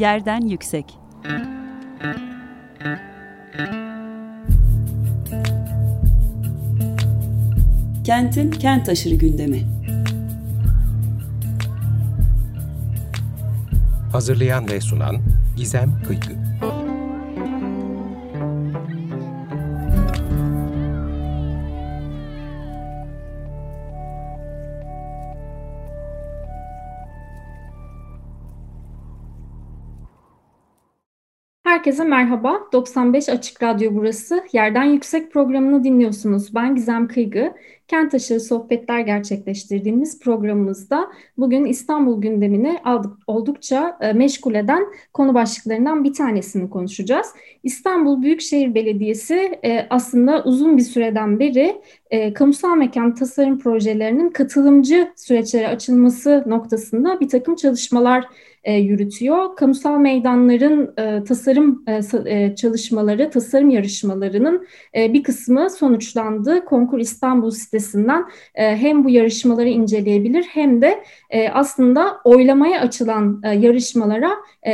Yerden 0.00 0.40
yüksek. 0.40 0.98
Kentin 8.04 8.50
kent 8.50 8.88
aşırı 8.88 9.14
gündemi. 9.14 9.62
Hazırlayan 14.12 14.68
ve 14.68 14.80
sunan 14.80 15.16
Gizem 15.56 16.02
Kıykı. 16.06 16.49
Herkese 31.80 32.04
merhaba. 32.04 32.60
95 32.72 33.28
Açık 33.28 33.62
Radyo 33.62 33.94
burası. 33.94 34.44
Yerden 34.52 34.84
Yüksek 34.84 35.32
programını 35.32 35.84
dinliyorsunuz. 35.84 36.54
Ben 36.54 36.74
Gizem 36.74 37.08
Kıygı. 37.08 37.54
Kent 37.90 38.14
aşırı 38.14 38.40
sohbetler 38.40 39.00
gerçekleştirdiğimiz 39.00 40.20
programımızda 40.20 41.10
bugün 41.38 41.64
İstanbul 41.64 42.22
gündemini 42.22 42.78
aldık, 42.84 43.12
oldukça 43.26 43.98
e, 44.00 44.12
meşgul 44.12 44.54
eden 44.54 44.86
konu 45.12 45.34
başlıklarından 45.34 46.04
bir 46.04 46.12
tanesini 46.12 46.70
konuşacağız. 46.70 47.26
İstanbul 47.62 48.22
Büyükşehir 48.22 48.74
Belediyesi 48.74 49.58
e, 49.64 49.86
aslında 49.90 50.44
uzun 50.44 50.76
bir 50.76 50.82
süreden 50.82 51.38
beri 51.38 51.82
e, 52.10 52.32
kamusal 52.32 52.76
mekan 52.76 53.14
tasarım 53.14 53.58
projelerinin 53.58 54.30
katılımcı 54.30 55.12
süreçlere 55.16 55.68
açılması 55.68 56.44
noktasında 56.46 57.20
bir 57.20 57.28
takım 57.28 57.54
çalışmalar 57.54 58.24
yürütüyor. 58.66 59.56
Kamusal 59.56 59.98
meydanların 59.98 60.94
tasarım 61.24 61.84
çalışmaları, 62.54 63.30
tasarım 63.30 63.70
yarışmalarının 63.70 64.66
bir 64.94 65.22
kısmı 65.22 65.70
sonuçlandı. 65.70 66.64
Konkur 66.64 66.98
İstanbul 66.98 67.50
sitesinden 67.80 68.24
e, 68.54 68.76
hem 68.76 69.04
bu 69.04 69.10
yarışmaları 69.10 69.68
inceleyebilir 69.68 70.42
hem 70.42 70.82
de 70.82 71.04
e, 71.30 71.48
aslında 71.48 72.20
oylamaya 72.24 72.80
açılan 72.80 73.40
e, 73.44 73.54
yarışmalara 73.54 74.30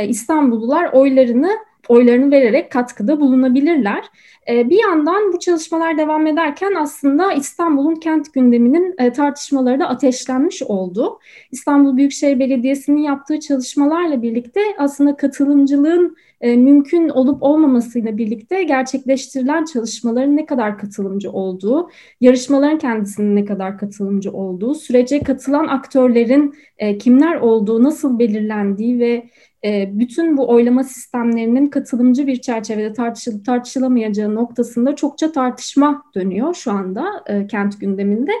İstanbullular 0.07 0.93
oylarını 0.93 1.51
oylarını 1.89 2.31
vererek 2.31 2.71
katkıda 2.71 3.19
bulunabilirler. 3.19 4.05
Bir 4.47 4.79
yandan 4.79 5.33
bu 5.33 5.39
çalışmalar 5.39 5.97
devam 5.97 6.27
ederken 6.27 6.73
aslında 6.75 7.33
İstanbul'un 7.33 7.95
kent 7.95 8.33
gündeminin 8.33 8.95
tartışmaları 9.11 9.79
da 9.79 9.87
ateşlenmiş 9.89 10.63
oldu. 10.63 11.19
İstanbul 11.51 11.97
Büyükşehir 11.97 12.39
Belediyesi'nin 12.39 13.01
yaptığı 13.01 13.39
çalışmalarla 13.39 14.21
birlikte 14.21 14.61
aslında 14.77 15.17
katılımcılığın 15.17 16.17
e, 16.41 16.57
mümkün 16.57 17.09
olup 17.09 17.43
olmamasıyla 17.43 18.17
birlikte 18.17 18.63
gerçekleştirilen 18.63 19.65
çalışmaların 19.65 20.37
ne 20.37 20.45
kadar 20.45 20.77
katılımcı 20.77 21.31
olduğu, 21.31 21.89
yarışmaların 22.21 22.77
kendisinin 22.77 23.35
ne 23.35 23.45
kadar 23.45 23.77
katılımcı 23.77 24.31
olduğu, 24.31 24.75
sürece 24.75 25.19
katılan 25.19 25.67
aktörlerin 25.67 26.55
e, 26.77 26.97
kimler 26.97 27.35
olduğu, 27.35 27.83
nasıl 27.83 28.19
belirlendiği 28.19 28.99
ve 28.99 29.29
e, 29.65 29.99
bütün 29.99 30.37
bu 30.37 30.49
oylama 30.49 30.83
sistemlerinin 30.83 31.67
katılımcı 31.67 32.27
bir 32.27 32.41
çerçevede 32.41 32.93
tartışıl 32.93 33.43
tartışılamayacağı 33.43 34.35
noktasında 34.35 34.95
çokça 34.95 35.31
tartışma 35.31 36.03
dönüyor 36.15 36.53
şu 36.53 36.71
anda 36.71 37.23
e, 37.27 37.47
kent 37.47 37.79
gündeminde. 37.79 38.31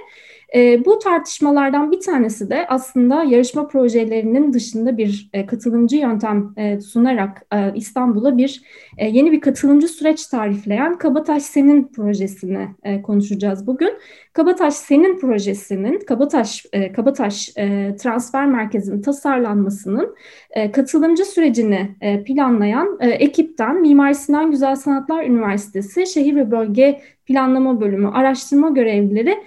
E, 0.55 0.85
bu 0.85 0.99
tartışmalardan 0.99 1.91
bir 1.91 1.99
tanesi 1.99 2.49
de 2.49 2.67
aslında 2.67 3.23
yarışma 3.23 3.67
projelerinin 3.67 4.53
dışında 4.53 4.97
bir 4.97 5.29
e, 5.33 5.45
katılımcı 5.45 5.95
yöntem 5.95 6.53
e, 6.57 6.79
sunarak 6.79 7.45
e, 7.53 7.73
İstanbul'a 7.75 8.37
bir 8.37 8.61
e, 8.97 9.07
yeni 9.07 9.31
bir 9.31 9.41
katılımcı 9.41 9.87
süreç 9.87 10.27
tarifleyen 10.27 10.97
Kabataş 10.97 11.43
Senin 11.43 11.87
projesini 11.87 12.67
e, 12.83 13.01
konuşacağız 13.01 13.67
bugün. 13.67 13.93
Kabataş 14.33 14.73
Senin 14.73 15.19
projesinin 15.19 15.99
Kabataş 15.99 16.65
e, 16.73 16.91
Kabataş 16.91 17.49
e, 17.57 17.95
Transfer 17.95 18.45
Merkezi'nin 18.45 19.01
tasarlanmasının 19.01 20.15
e, 20.51 20.71
katılımcı 20.71 21.25
sürecini 21.25 21.95
e, 22.01 22.23
planlayan 22.23 22.97
e, 22.99 23.09
ekipten 23.09 23.81
Mimar 23.81 24.13
Sinan 24.13 24.51
Güzel 24.51 24.75
Sanatlar 24.75 25.23
Üniversitesi 25.23 26.07
Şehir 26.07 26.35
ve 26.35 26.51
Bölge 26.51 27.01
Planlama 27.25 27.81
Bölümü 27.81 28.07
araştırma 28.07 28.69
görevlileri 28.69 29.37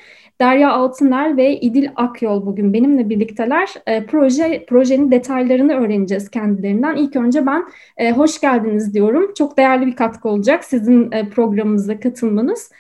Derya 0.41 0.73
Altıner 0.73 1.37
ve 1.37 1.61
İdil 1.61 1.89
Akyol 1.97 2.47
bugün 2.47 2.73
benimle 2.73 3.09
birlikteler. 3.09 3.69
E, 3.87 4.06
proje 4.06 4.65
Projenin 4.69 5.11
detaylarını 5.11 5.73
öğreneceğiz 5.73 6.31
kendilerinden. 6.31 6.97
İlk 6.97 7.17
önce 7.17 7.47
ben 7.47 7.65
e, 7.97 8.12
hoş 8.12 8.41
geldiniz 8.41 8.95
diyorum. 8.95 9.34
Çok 9.39 9.56
değerli 9.56 9.87
bir 9.87 9.97
katkı 9.97 10.28
olacak 10.28 10.65
sizin 10.65 11.12
e, 11.12 11.28
programımıza 11.28 12.01
katılmanız. 12.01 12.71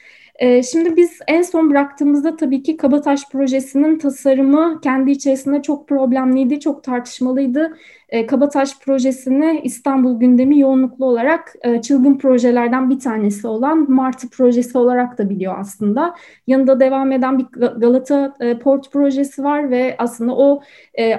E, 0.40 0.62
şimdi 0.62 0.96
biz 0.96 1.18
en 1.28 1.42
son 1.42 1.70
bıraktığımızda 1.70 2.36
tabii 2.36 2.62
ki 2.62 2.76
Kabataş 2.76 3.20
projesinin 3.32 3.98
tasarımı 3.98 4.80
kendi 4.82 5.10
içerisinde 5.10 5.62
çok 5.62 5.88
problemliydi, 5.88 6.60
çok 6.60 6.84
tartışmalıydı. 6.84 7.76
E, 8.10 8.26
Kabataş 8.26 8.78
projesini 8.78 9.60
İstanbul 9.64 10.20
gündemi 10.20 10.58
yoğunluklu 10.58 11.06
olarak 11.06 11.54
e, 11.62 11.82
çılgın 11.82 12.18
projelerden 12.18 12.90
bir 12.90 13.00
tanesi 13.00 13.46
olan 13.46 13.90
Martı 13.90 14.30
projesi 14.30 14.78
olarak 14.78 15.18
da 15.18 15.30
biliyor 15.30 15.58
aslında. 15.58 16.14
Yanında 16.46 16.80
devam 16.80 17.12
eden 17.12 17.38
bir 17.38 17.46
Galata 17.76 18.34
e, 18.40 18.58
Port 18.58 18.92
projesi 18.92 19.44
var 19.44 19.70
ve 19.70 19.94
aslında 19.98 20.36
o 20.36 20.62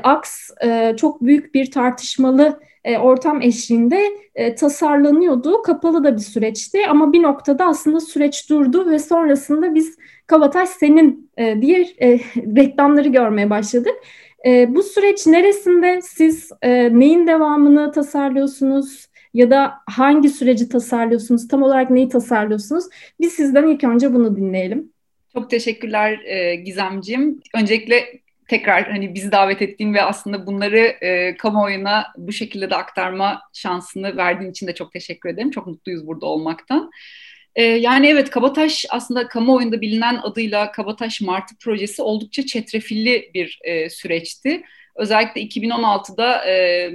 aks 0.03 0.49
çok 0.97 1.21
büyük 1.21 1.53
bir 1.53 1.71
tartışmalı 1.71 2.59
ortam 3.01 3.41
eşliğinde 3.41 4.01
tasarlanıyordu. 4.59 5.61
Kapalı 5.61 6.03
da 6.03 6.15
bir 6.15 6.21
süreçti 6.21 6.79
ama 6.89 7.13
bir 7.13 7.23
noktada 7.23 7.65
aslında 7.65 7.99
süreç 7.99 8.49
durdu 8.49 8.89
ve 8.89 8.99
sonrasında 8.99 9.75
biz 9.75 9.97
Kabataş 10.27 10.69
senin 10.69 11.31
e, 11.37 11.61
diye 11.61 11.79
reklamları 12.35 13.09
görmeye 13.09 13.49
başladık. 13.49 13.93
E, 14.45 14.75
bu 14.75 14.83
süreç 14.83 15.27
neresinde 15.27 15.99
siz 16.01 16.51
e, 16.61 16.99
neyin 16.99 17.27
devamını 17.27 17.91
tasarlıyorsunuz 17.91 19.07
ya 19.33 19.51
da 19.51 19.73
hangi 19.89 20.29
süreci 20.29 20.69
tasarlıyorsunuz? 20.69 21.47
Tam 21.47 21.63
olarak 21.63 21.89
neyi 21.89 22.09
tasarlıyorsunuz? 22.09 22.85
Biz 23.19 23.33
sizden 23.33 23.67
ilk 23.67 23.83
önce 23.83 24.13
bunu 24.13 24.35
dinleyelim. 24.35 24.91
Çok 25.33 25.49
teşekkürler 25.49 26.19
e, 26.25 26.55
Gizemciğim. 26.55 27.39
Öncelikle 27.55 28.21
tekrar 28.47 28.91
hani 28.91 29.15
bizi 29.15 29.31
davet 29.31 29.61
ettiğin 29.61 29.93
ve 29.93 30.01
aslında 30.01 30.47
bunları 30.47 30.77
e, 30.77 31.37
kamuoyuna 31.37 32.05
bu 32.17 32.31
şekilde 32.31 32.69
de 32.69 32.75
aktarma 32.75 33.41
şansını 33.53 34.17
verdiğin 34.17 34.51
için 34.51 34.67
de 34.67 34.73
çok 34.73 34.91
teşekkür 34.91 35.29
ederim. 35.29 35.51
Çok 35.51 35.67
mutluyuz 35.67 36.07
burada 36.07 36.25
olmaktan. 36.25 36.91
E, 37.55 37.63
yani 37.63 38.07
evet 38.07 38.29
Kabataş 38.29 38.85
aslında 38.89 39.27
kamuoyunda 39.27 39.81
bilinen 39.81 40.17
adıyla 40.17 40.71
Kabataş 40.71 41.21
Martı 41.21 41.55
projesi 41.57 42.01
oldukça 42.01 42.45
çetrefilli 42.45 43.31
bir 43.33 43.59
e, 43.63 43.89
süreçti. 43.89 44.63
Özellikle 44.95 45.41
2016'da 45.41 46.45
e, 46.45 46.91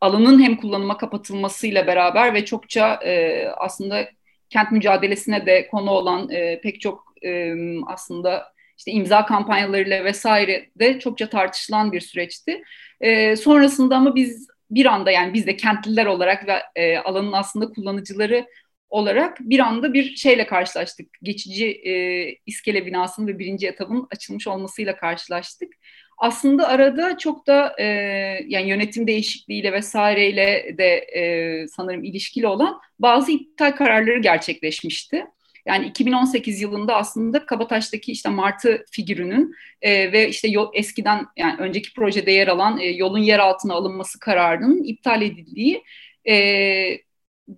alanın 0.00 0.42
hem 0.42 0.56
kullanıma 0.56 0.96
kapatılmasıyla 0.96 1.86
beraber 1.86 2.34
ve 2.34 2.44
çokça 2.44 3.00
e, 3.04 3.44
aslında 3.56 4.08
kent 4.50 4.72
mücadelesine 4.72 5.46
de 5.46 5.68
konu 5.68 5.90
olan 5.90 6.30
e, 6.30 6.60
pek 6.60 6.80
çok 6.80 7.14
e, 7.22 7.54
aslında 7.86 8.52
işte 8.78 8.90
imza 8.90 9.26
kampanyalarıyla 9.26 10.04
vesaire 10.04 10.70
de 10.78 10.98
çokça 10.98 11.28
tartışılan 11.28 11.92
bir 11.92 12.00
süreçti. 12.00 12.62
E, 13.00 13.36
sonrasında 13.36 13.96
ama 13.96 14.14
biz 14.14 14.48
bir 14.70 14.86
anda 14.86 15.10
yani 15.10 15.34
biz 15.34 15.46
de 15.46 15.56
kentliler 15.56 16.06
olarak 16.06 16.48
ve 16.48 16.62
e, 16.76 16.98
alanın 16.98 17.32
aslında 17.32 17.68
kullanıcıları 17.68 18.46
olarak 18.90 19.38
bir 19.40 19.58
anda 19.58 19.92
bir 19.92 20.16
şeyle 20.16 20.46
karşılaştık. 20.46 21.06
Geçici 21.22 21.66
e, 21.66 21.92
iskele 22.46 22.86
binasının 22.86 23.26
ve 23.26 23.38
birinci 23.38 23.66
etabın 23.66 24.06
açılmış 24.10 24.46
olmasıyla 24.46 24.96
karşılaştık. 24.96 25.72
Aslında 26.18 26.68
arada 26.68 27.18
çok 27.18 27.46
da 27.46 27.74
e, 27.78 27.84
yani 28.46 28.68
yönetim 28.68 29.06
değişikliğiyle 29.06 29.72
vesaireyle 29.72 30.74
de 30.78 30.96
e, 30.96 31.68
sanırım 31.68 32.04
ilişkili 32.04 32.46
olan 32.46 32.80
bazı 32.98 33.32
iptal 33.32 33.72
kararları 33.72 34.18
gerçekleşmişti. 34.18 35.26
Yani 35.66 35.86
2018 35.86 36.60
yılında 36.60 36.96
aslında 36.96 37.46
Kabataş'taki 37.46 38.12
işte 38.12 38.28
Martı 38.28 38.84
figürünün 38.90 39.54
e, 39.82 40.12
ve 40.12 40.28
işte 40.28 40.48
yol, 40.48 40.70
eskiden 40.74 41.26
yani 41.36 41.56
önceki 41.58 41.94
projede 41.94 42.30
yer 42.32 42.48
alan 42.48 42.78
e, 42.78 42.86
yolun 42.86 43.18
yer 43.18 43.38
altına 43.38 43.74
alınması 43.74 44.20
kararının 44.20 44.82
iptal 44.82 45.22
edildiği 45.22 45.82
e, 46.28 47.05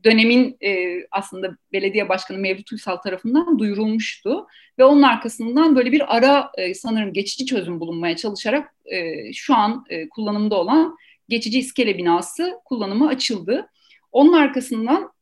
dönemin 0.05 0.56
e, 0.64 1.00
aslında 1.11 1.56
belediye 1.73 2.08
başkanı 2.08 2.38
Mevlüt 2.38 2.73
Uysal 2.73 2.96
tarafından 2.96 3.58
duyurulmuştu. 3.58 4.46
Ve 4.79 4.85
onun 4.85 5.02
arkasından 5.02 5.76
böyle 5.76 5.93
bir 5.93 6.17
ara 6.17 6.50
e, 6.58 6.75
sanırım 6.75 7.12
geçici 7.12 7.46
çözüm 7.46 7.81
bulunmaya 7.81 8.17
çalışarak 8.17 8.75
e, 8.85 9.32
şu 9.32 9.55
an 9.55 9.85
e, 9.88 10.08
kullanımda 10.08 10.56
olan 10.56 10.96
geçici 11.29 11.58
iskele 11.58 11.99
binası 11.99 12.61
kullanıma 12.64 13.08
açıldı. 13.08 13.70
Onun 14.12 14.32
arkasından 14.32 15.12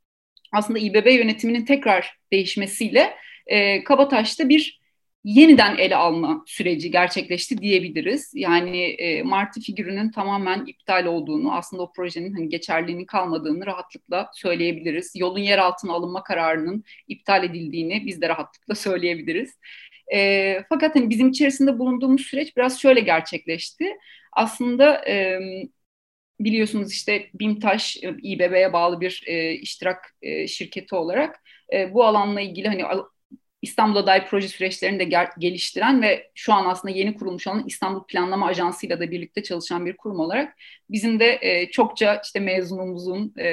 aslında 0.52 0.78
İBB 0.78 1.06
yönetiminin 1.06 1.64
tekrar 1.64 2.16
değişmesiyle 2.32 3.14
e, 3.46 3.84
Kabataş'ta 3.84 4.48
bir 4.48 4.80
yeniden 5.26 5.76
ele 5.78 5.96
alma 5.96 6.44
süreci 6.46 6.90
gerçekleşti 6.90 7.58
diyebiliriz. 7.58 8.32
Yani 8.34 8.80
e, 8.82 9.22
Martı 9.22 9.60
figürünün 9.60 10.10
tamamen 10.10 10.66
iptal 10.66 11.06
olduğunu, 11.06 11.54
aslında 11.54 11.82
o 11.82 11.92
projenin 11.92 12.34
hani 12.34 12.48
geçerliğinin 12.48 13.04
kalmadığını 13.04 13.66
rahatlıkla 13.66 14.30
söyleyebiliriz. 14.34 15.12
Yolun 15.16 15.38
yer 15.38 15.58
altına 15.58 15.92
alınma 15.92 16.22
kararının 16.22 16.84
iptal 17.08 17.44
edildiğini 17.44 18.02
biz 18.06 18.20
de 18.20 18.28
rahatlıkla 18.28 18.74
söyleyebiliriz. 18.90 19.58
E, 20.14 20.62
fakat 20.68 20.96
hani 20.96 21.10
bizim 21.10 21.28
içerisinde 21.28 21.78
bulunduğumuz 21.78 22.22
süreç 22.22 22.56
biraz 22.56 22.80
şöyle 22.80 23.00
gerçekleşti. 23.00 23.92
Aslında 24.32 25.08
e, 25.08 25.40
biliyorsunuz 26.40 26.92
işte 26.92 27.30
BİMTAŞ, 27.34 27.96
İBB'ye 28.22 28.72
bağlı 28.72 29.00
bir 29.00 29.22
e, 29.26 29.52
iştirak 29.52 30.16
e, 30.22 30.46
şirketi 30.48 30.94
olarak 30.94 31.42
e, 31.72 31.94
bu 31.94 32.04
alanla 32.04 32.40
ilgili 32.40 32.68
hani 32.68 32.84
İstanbul'a 33.62 34.06
dair 34.06 34.24
proje 34.30 34.48
süreçlerini 34.48 34.98
de 34.98 35.04
gel- 35.04 35.30
geliştiren 35.38 36.02
ve 36.02 36.30
şu 36.34 36.52
an 36.52 36.66
aslında 36.66 36.94
yeni 36.94 37.14
kurulmuş 37.14 37.46
olan 37.46 37.64
İstanbul 37.66 38.04
Planlama 38.04 38.46
Ajansı 38.46 38.86
ile 38.86 39.00
de 39.00 39.10
birlikte 39.10 39.42
çalışan 39.42 39.86
bir 39.86 39.96
kurum 39.96 40.20
olarak 40.20 40.56
bizim 40.90 41.20
de 41.20 41.38
e, 41.42 41.70
çokça 41.70 42.20
işte 42.24 42.40
mezunumuzun 42.40 43.34
e, 43.38 43.48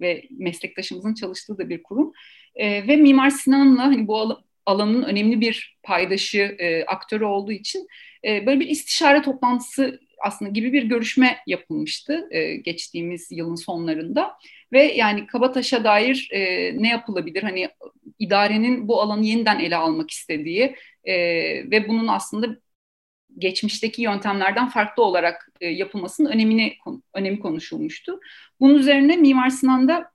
ve 0.00 0.24
meslektaşımızın 0.30 1.14
çalıştığı 1.14 1.58
da 1.58 1.68
bir 1.68 1.82
kurum. 1.82 2.12
E, 2.54 2.88
ve 2.88 2.96
Mimar 2.96 3.30
Sinan'la 3.30 3.82
hani 3.82 4.06
bu 4.06 4.16
al- 4.20 4.36
alanın 4.66 5.02
önemli 5.02 5.40
bir 5.40 5.78
paydaşı, 5.82 6.56
e, 6.58 6.84
aktörü 6.84 7.24
olduğu 7.24 7.52
için 7.52 7.86
e, 8.24 8.46
böyle 8.46 8.60
bir 8.60 8.68
istişare 8.68 9.22
toplantısı 9.22 10.00
aslında 10.24 10.50
gibi 10.50 10.72
bir 10.72 10.82
görüşme 10.82 11.38
yapılmıştı 11.46 12.28
e, 12.30 12.56
geçtiğimiz 12.56 13.28
yılın 13.30 13.54
sonlarında 13.54 14.32
ve 14.72 14.82
yani 14.82 15.26
Kabataş'a 15.26 15.84
dair 15.84 16.28
e, 16.32 16.40
ne 16.82 16.88
yapılabilir 16.88 17.42
hani 17.42 17.68
idarenin 18.20 18.88
bu 18.88 19.02
alanı 19.02 19.26
yeniden 19.26 19.58
ele 19.58 19.76
almak 19.76 20.10
istediği 20.10 20.76
e, 21.04 21.14
ve 21.70 21.88
bunun 21.88 22.08
aslında 22.08 22.46
geçmişteki 23.38 24.02
yöntemlerden 24.02 24.68
farklı 24.68 25.02
olarak 25.04 25.48
e, 25.60 25.68
yapılmasının 25.68 26.30
önemini 26.30 26.76
önemi 27.14 27.40
konuşulmuştu. 27.40 28.20
Bunun 28.60 28.74
üzerine 28.74 29.16
Mimar 29.16 29.50
Sinan'da 29.50 30.12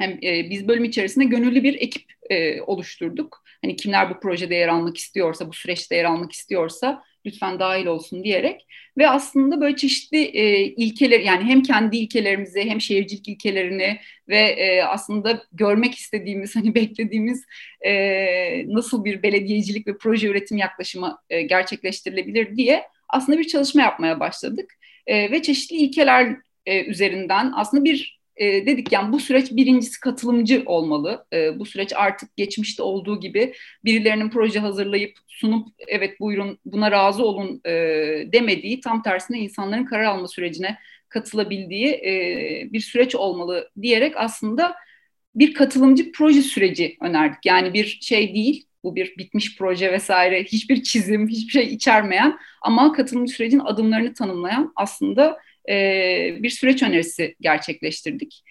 hem, 0.00 0.10
e, 0.22 0.50
biz 0.50 0.68
bölüm 0.68 0.84
içerisinde 0.84 1.24
gönüllü 1.24 1.62
bir 1.62 1.74
ekip 1.74 2.12
e, 2.30 2.62
oluşturduk. 2.62 3.44
Hani 3.64 3.76
kimler 3.76 4.10
bu 4.10 4.20
projede 4.20 4.54
yer 4.54 4.68
almak 4.68 4.96
istiyorsa, 4.96 5.48
bu 5.48 5.52
süreçte 5.52 5.96
yer 5.96 6.04
almak 6.04 6.32
istiyorsa 6.32 7.04
lütfen 7.26 7.58
dahil 7.58 7.86
olsun 7.86 8.24
diyerek 8.24 8.66
ve 8.98 9.08
aslında 9.08 9.60
böyle 9.60 9.76
çeşitli 9.76 10.18
e, 10.18 10.62
ilkeler 10.64 11.20
yani 11.20 11.44
hem 11.44 11.62
kendi 11.62 11.96
ilkelerimizi 11.96 12.60
hem 12.60 12.80
şehircilik 12.80 13.28
ilkelerini 13.28 13.98
ve 14.28 14.38
e, 14.38 14.82
aslında 14.82 15.42
görmek 15.52 15.94
istediğimiz 15.94 16.56
hani 16.56 16.74
beklediğimiz 16.74 17.44
e, 17.86 17.94
nasıl 18.68 19.04
bir 19.04 19.22
belediyecilik 19.22 19.86
ve 19.86 19.98
proje 19.98 20.28
üretim 20.28 20.56
yaklaşımı 20.56 21.18
e, 21.30 21.42
gerçekleştirilebilir 21.42 22.56
diye 22.56 22.82
aslında 23.08 23.38
bir 23.38 23.46
çalışma 23.46 23.82
yapmaya 23.82 24.20
başladık. 24.20 24.74
E, 25.06 25.30
ve 25.30 25.42
çeşitli 25.42 25.76
ilkeler 25.76 26.36
e, 26.66 26.84
üzerinden 26.84 27.52
aslında 27.56 27.84
bir 27.84 28.19
e, 28.40 28.66
dedik 28.66 28.92
yani 28.92 29.12
bu 29.12 29.20
süreç 29.20 29.52
birincisi 29.52 30.00
katılımcı 30.00 30.62
olmalı. 30.66 31.26
E, 31.32 31.58
bu 31.58 31.66
süreç 31.66 31.92
artık 31.96 32.36
geçmişte 32.36 32.82
olduğu 32.82 33.20
gibi 33.20 33.54
birilerinin 33.84 34.30
proje 34.30 34.58
hazırlayıp 34.60 35.18
sunup 35.28 35.68
evet 35.88 36.20
buyurun 36.20 36.58
buna 36.64 36.90
razı 36.90 37.24
olun 37.24 37.60
e, 37.64 37.72
demediği 38.32 38.80
tam 38.80 39.02
tersine 39.02 39.38
insanların 39.38 39.84
karar 39.84 40.04
alma 40.04 40.28
sürecine 40.28 40.78
katılabildiği 41.08 41.88
e, 41.88 42.12
bir 42.72 42.80
süreç 42.80 43.14
olmalı 43.14 43.70
diyerek 43.82 44.12
aslında 44.16 44.74
bir 45.34 45.54
katılımcı 45.54 46.12
proje 46.12 46.42
süreci 46.42 46.96
önerdik. 47.00 47.46
Yani 47.46 47.74
bir 47.74 47.98
şey 48.00 48.34
değil, 48.34 48.66
bu 48.84 48.96
bir 48.96 49.14
bitmiş 49.18 49.58
proje 49.58 49.92
vesaire, 49.92 50.44
hiçbir 50.44 50.82
çizim, 50.82 51.28
hiçbir 51.28 51.52
şey 51.52 51.74
içermeyen 51.74 52.38
ama 52.62 52.92
katılımcı 52.92 53.34
sürecin 53.34 53.58
adımlarını 53.58 54.14
tanımlayan 54.14 54.72
aslında 54.76 55.38
bir 56.42 56.50
süreç 56.50 56.82
önerisi 56.82 57.34
gerçekleştirdik. 57.40 58.44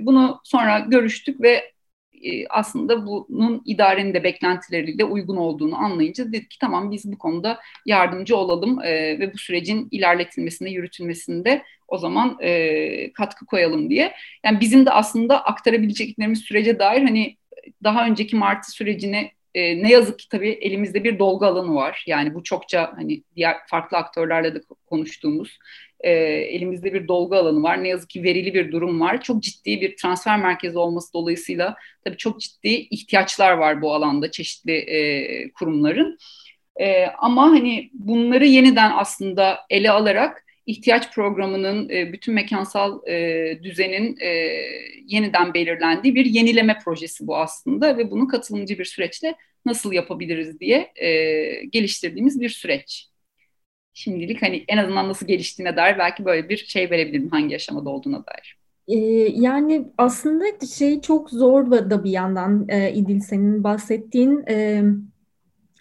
Bunu 0.00 0.40
sonra 0.44 0.78
görüştük 0.78 1.40
ve 1.40 1.72
aslında 2.50 3.06
bunun 3.06 3.62
idarenin 3.64 4.14
de 4.14 4.24
beklentileriyle 4.24 5.04
uygun 5.04 5.36
olduğunu 5.36 5.76
anlayınca 5.76 6.32
dedik 6.32 6.50
ki 6.50 6.58
tamam 6.58 6.90
biz 6.90 7.12
bu 7.12 7.18
konuda 7.18 7.58
yardımcı 7.86 8.36
olalım 8.36 8.80
ve 8.82 9.30
bu 9.34 9.38
sürecin 9.38 9.88
ilerletilmesinde, 9.90 10.70
yürütülmesinde 10.70 11.62
o 11.88 11.98
zaman 11.98 12.38
katkı 13.14 13.46
koyalım 13.46 13.90
diye. 13.90 14.14
Yani 14.44 14.60
bizim 14.60 14.86
de 14.86 14.90
aslında 14.90 15.44
aktarabileceklerimiz 15.44 16.40
sürece 16.40 16.78
dair 16.78 17.02
hani 17.02 17.36
daha 17.84 18.06
önceki 18.06 18.36
Martı 18.36 18.70
sürecini 18.70 19.30
e, 19.54 19.82
ne 19.82 19.90
yazık 19.90 20.18
ki 20.18 20.28
tabii 20.28 20.50
elimizde 20.50 21.04
bir 21.04 21.18
dolgu 21.18 21.46
alanı 21.46 21.74
var. 21.74 22.04
Yani 22.06 22.34
bu 22.34 22.42
çokça 22.42 22.92
hani 22.96 23.22
diğer 23.36 23.56
farklı 23.66 23.96
aktörlerle 23.96 24.54
de 24.54 24.60
konuştuğumuz 24.86 25.58
e, 26.02 26.10
elimizde 26.56 26.94
bir 26.94 27.08
dolgu 27.08 27.36
alanı 27.36 27.62
var. 27.62 27.84
Ne 27.84 27.88
yazık 27.88 28.10
ki 28.10 28.22
verili 28.22 28.54
bir 28.54 28.72
durum 28.72 29.00
var. 29.00 29.22
Çok 29.22 29.42
ciddi 29.42 29.80
bir 29.80 29.96
transfer 29.96 30.38
merkezi 30.38 30.78
olması 30.78 31.12
dolayısıyla 31.12 31.76
tabii 32.04 32.16
çok 32.16 32.40
ciddi 32.40 32.68
ihtiyaçlar 32.68 33.52
var 33.52 33.82
bu 33.82 33.94
alanda 33.94 34.30
çeşitli 34.30 34.72
e, 34.72 35.52
kurumların. 35.52 36.18
E, 36.80 37.06
ama 37.06 37.42
hani 37.42 37.90
bunları 37.92 38.46
yeniden 38.46 38.92
aslında 38.94 39.58
ele 39.70 39.90
alarak 39.90 40.44
ihtiyaç 40.66 41.14
programının 41.14 41.88
e, 41.88 42.12
bütün 42.12 42.34
mekansal 42.34 43.06
e, 43.08 43.58
düzenin 43.62 44.16
e, 44.20 44.28
yeniden 45.06 45.54
belirlendiği 45.54 46.14
bir 46.14 46.24
yenileme 46.24 46.78
projesi 46.84 47.26
bu 47.26 47.36
aslında 47.36 47.98
ve 47.98 48.10
bunu 48.10 48.28
katılımcı 48.28 48.78
bir 48.78 48.84
süreçle 48.84 49.34
nasıl 49.66 49.92
yapabiliriz 49.92 50.60
diye 50.60 50.92
e, 50.96 51.08
geliştirdiğimiz 51.64 52.40
bir 52.40 52.48
süreç 52.48 53.11
şimdilik 53.94 54.42
hani 54.42 54.64
en 54.68 54.76
azından 54.76 55.08
nasıl 55.08 55.26
geliştiğine 55.26 55.76
dair 55.76 55.98
belki 55.98 56.24
böyle 56.24 56.48
bir 56.48 56.56
şey 56.56 56.90
verebilirim 56.90 57.30
hangi 57.30 57.56
aşamada 57.56 57.90
olduğuna 57.90 58.24
dair. 58.26 58.58
Ee, 58.88 58.94
yani 59.40 59.92
aslında 59.98 60.44
şey 60.66 61.00
çok 61.00 61.30
zor 61.30 61.70
da 61.70 62.04
bir 62.04 62.10
yandan 62.10 62.68
e, 62.68 62.92
İdil 62.94 63.20
senin 63.20 63.64
bahsettiğin 63.64 64.44
e, 64.48 64.82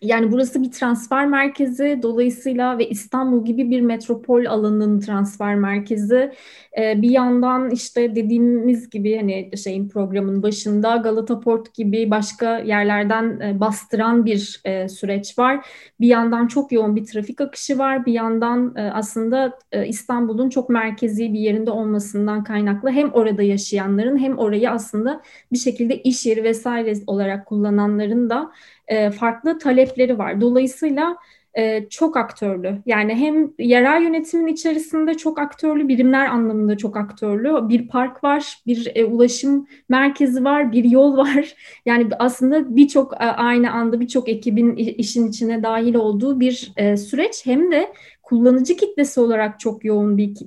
yani 0.01 0.31
burası 0.31 0.63
bir 0.63 0.71
transfer 0.71 1.27
merkezi 1.27 1.99
dolayısıyla 2.03 2.77
ve 2.77 2.89
İstanbul 2.89 3.45
gibi 3.45 3.69
bir 3.69 3.81
metropol 3.81 4.45
alanının 4.45 4.99
transfer 4.99 5.55
merkezi. 5.55 6.31
Ee, 6.77 7.01
bir 7.01 7.09
yandan 7.09 7.69
işte 7.69 8.15
dediğimiz 8.15 8.89
gibi 8.89 9.17
hani 9.17 9.57
şeyin 9.57 9.89
programın 9.89 10.43
başında 10.43 10.95
Galata 10.95 11.39
Port 11.39 11.73
gibi 11.73 12.11
başka 12.11 12.59
yerlerden 12.59 13.39
e, 13.39 13.59
bastıran 13.59 14.25
bir 14.25 14.61
e, 14.65 14.89
süreç 14.89 15.39
var. 15.39 15.65
Bir 15.99 16.07
yandan 16.07 16.47
çok 16.47 16.71
yoğun 16.71 16.95
bir 16.95 17.05
trafik 17.05 17.41
akışı 17.41 17.77
var. 17.77 18.05
Bir 18.05 18.13
yandan 18.13 18.73
e, 18.75 18.81
aslında 18.81 19.59
e, 19.71 19.87
İstanbul'un 19.87 20.49
çok 20.49 20.69
merkezi 20.69 21.33
bir 21.33 21.39
yerinde 21.39 21.71
olmasından 21.71 22.43
kaynaklı 22.43 22.91
hem 22.91 23.11
orada 23.13 23.43
yaşayanların 23.43 24.17
hem 24.17 24.37
orayı 24.37 24.71
aslında 24.71 25.21
bir 25.51 25.57
şekilde 25.57 26.01
iş 26.01 26.25
yeri 26.25 26.43
vesaire 26.43 26.93
olarak 27.07 27.45
kullananların 27.45 28.29
da 28.29 28.51
e, 28.91 29.11
farklı 29.11 29.59
talepleri 29.59 30.17
var. 30.17 30.41
Dolayısıyla 30.41 31.17
e, 31.57 31.89
çok 31.89 32.17
aktörlü. 32.17 32.77
Yani 32.85 33.15
hem 33.15 33.51
yerel 33.59 34.01
yönetimin 34.01 34.53
içerisinde 34.53 35.13
çok 35.13 35.39
aktörlü, 35.39 35.87
birimler 35.87 36.25
anlamında 36.25 36.77
çok 36.77 36.97
aktörlü. 36.97 37.69
Bir 37.69 37.87
park 37.87 38.23
var, 38.23 38.57
bir 38.67 38.91
e, 38.95 39.05
ulaşım 39.05 39.67
merkezi 39.89 40.43
var, 40.43 40.71
bir 40.71 40.83
yol 40.83 41.17
var. 41.17 41.55
Yani 41.85 42.07
aslında 42.19 42.75
birçok 42.75 43.13
aynı 43.19 43.71
anda 43.71 43.99
birçok 43.99 44.29
ekibin 44.29 44.75
işin 44.75 45.29
içine 45.29 45.63
dahil 45.63 45.95
olduğu 45.95 46.39
bir 46.39 46.73
süreç. 46.97 47.45
Hem 47.45 47.71
de 47.71 47.93
kullanıcı 48.23 48.77
kitlesi 48.77 49.19
olarak 49.19 49.59
çok 49.59 49.85
yoğun 49.85 50.17
bir 50.17 50.37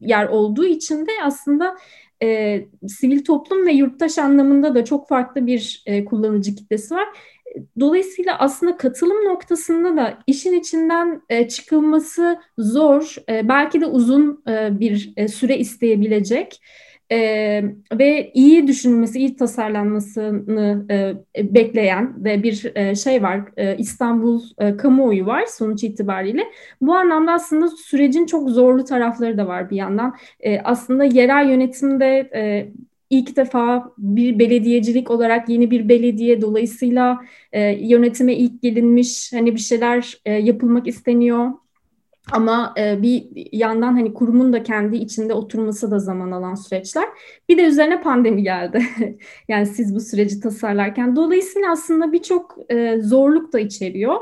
yer 0.00 0.26
olduğu 0.26 0.66
için 0.66 1.06
de 1.06 1.10
aslında 1.24 1.76
e, 2.22 2.60
sivil 2.88 3.24
toplum 3.24 3.66
ve 3.66 3.72
yurttaş 3.72 4.18
anlamında 4.18 4.74
da 4.74 4.84
çok 4.84 5.08
farklı 5.08 5.46
bir 5.46 5.82
e, 5.86 6.04
kullanıcı 6.04 6.54
kitlesi 6.54 6.94
var. 6.94 7.08
Dolayısıyla 7.80 8.38
aslında 8.38 8.76
katılım 8.76 9.24
noktasında 9.24 9.96
da 9.96 10.18
işin 10.26 10.52
içinden 10.52 11.22
e, 11.28 11.48
çıkılması 11.48 12.40
zor, 12.58 13.16
e, 13.28 13.48
belki 13.48 13.80
de 13.80 13.86
uzun 13.86 14.42
e, 14.48 14.80
bir 14.80 15.28
süre 15.28 15.58
isteyebilecek 15.58 16.60
ve 17.92 18.30
iyi 18.34 18.66
düşünülmesi, 18.66 19.18
iyi 19.18 19.36
tasarlanmasını 19.36 20.88
bekleyen 21.36 22.24
ve 22.24 22.42
bir 22.42 22.72
şey 22.94 23.22
var, 23.22 23.40
İstanbul 23.78 24.42
kamuoyu 24.78 25.26
var 25.26 25.46
sonuç 25.46 25.84
itibariyle. 25.84 26.42
Bu 26.80 26.94
anlamda 26.94 27.32
aslında 27.32 27.68
sürecin 27.68 28.26
çok 28.26 28.50
zorlu 28.50 28.84
tarafları 28.84 29.38
da 29.38 29.46
var 29.46 29.70
bir 29.70 29.76
yandan. 29.76 30.16
Aslında 30.64 31.04
yerel 31.04 31.48
yönetimde 31.48 32.30
ilk 33.10 33.36
defa 33.36 33.92
bir 33.98 34.38
belediyecilik 34.38 35.10
olarak 35.10 35.48
yeni 35.48 35.70
bir 35.70 35.88
belediye 35.88 36.42
dolayısıyla 36.42 37.20
e, 37.52 37.60
yönetime 37.88 38.34
ilk 38.34 38.62
gelinmiş 38.62 39.32
hani 39.32 39.54
bir 39.54 39.60
şeyler 39.60 40.18
e, 40.24 40.32
yapılmak 40.32 40.86
isteniyor 40.86 41.50
Ama 42.32 42.74
e, 42.78 43.02
bir 43.02 43.28
yandan 43.52 43.92
hani 43.92 44.14
kurumun 44.14 44.52
da 44.52 44.62
kendi 44.62 44.96
içinde 44.96 45.34
oturması 45.34 45.90
da 45.90 45.98
zaman 45.98 46.30
alan 46.30 46.54
süreçler. 46.54 47.04
Bir 47.48 47.58
de 47.58 47.62
üzerine 47.64 48.00
pandemi 48.02 48.42
geldi. 48.42 48.82
yani 49.48 49.66
siz 49.66 49.94
bu 49.94 50.00
süreci 50.00 50.40
tasarlarken. 50.40 51.16
Dolayısıyla 51.16 51.70
aslında 51.72 52.12
birçok 52.12 52.56
e, 52.70 53.00
zorluk 53.00 53.52
da 53.52 53.60
içeriyor. 53.60 54.16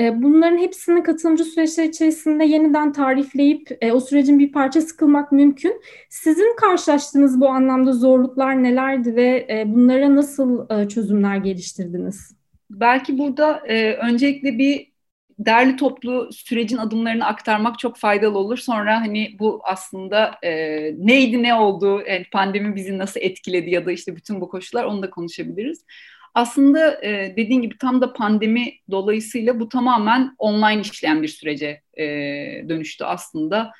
E, 0.00 0.22
bunların 0.22 0.58
hepsini 0.58 1.02
katılımcı 1.02 1.44
süreçler 1.44 1.84
içerisinde 1.84 2.44
yeniden 2.44 2.92
tarifleyip 2.92 3.78
e, 3.80 3.92
o 3.92 4.00
sürecin 4.00 4.38
bir 4.38 4.52
parçası 4.52 4.96
kılmak 4.96 5.32
mümkün. 5.32 5.82
Sizin 6.10 6.56
karşılaştığınız 6.56 7.40
bu 7.40 7.48
anlamda 7.48 7.92
zorluklar 7.92 8.62
nelerdi 8.62 9.16
ve 9.16 9.46
e, 9.50 9.64
bunlara 9.66 10.16
nasıl 10.16 10.70
e, 10.70 10.88
çözümler 10.88 11.36
geliştirdiniz? 11.36 12.36
Belki 12.70 13.18
burada 13.18 13.62
öncelikle 14.02 14.58
bir 14.58 14.92
derli 15.38 15.76
toplu 15.76 16.28
sürecin 16.32 16.76
adımlarını 16.76 17.26
aktarmak 17.26 17.78
çok 17.78 17.96
faydalı 17.96 18.38
olur. 18.38 18.56
Sonra 18.56 19.00
hani 19.00 19.36
bu 19.38 19.60
aslında 19.64 20.34
neydi 20.98 21.42
ne 21.42 21.54
oldu, 21.54 22.02
pandemi 22.32 22.76
bizi 22.76 22.98
nasıl 22.98 23.20
etkiledi 23.20 23.70
ya 23.70 23.86
da 23.86 23.92
işte 23.92 24.16
bütün 24.16 24.40
bu 24.40 24.48
koşullar 24.48 24.84
onu 24.84 25.02
da 25.02 25.10
konuşabiliriz. 25.10 25.84
Aslında 26.36 27.04
e, 27.04 27.34
dediğin 27.36 27.62
gibi 27.62 27.78
tam 27.78 28.00
da 28.00 28.12
pandemi 28.12 28.72
dolayısıyla 28.90 29.60
bu 29.60 29.68
tamamen 29.68 30.34
online 30.38 30.80
işleyen 30.80 31.22
bir 31.22 31.28
sürece 31.28 31.82
e, 31.98 32.04
dönüştü 32.68 33.04
aslında 33.04 33.72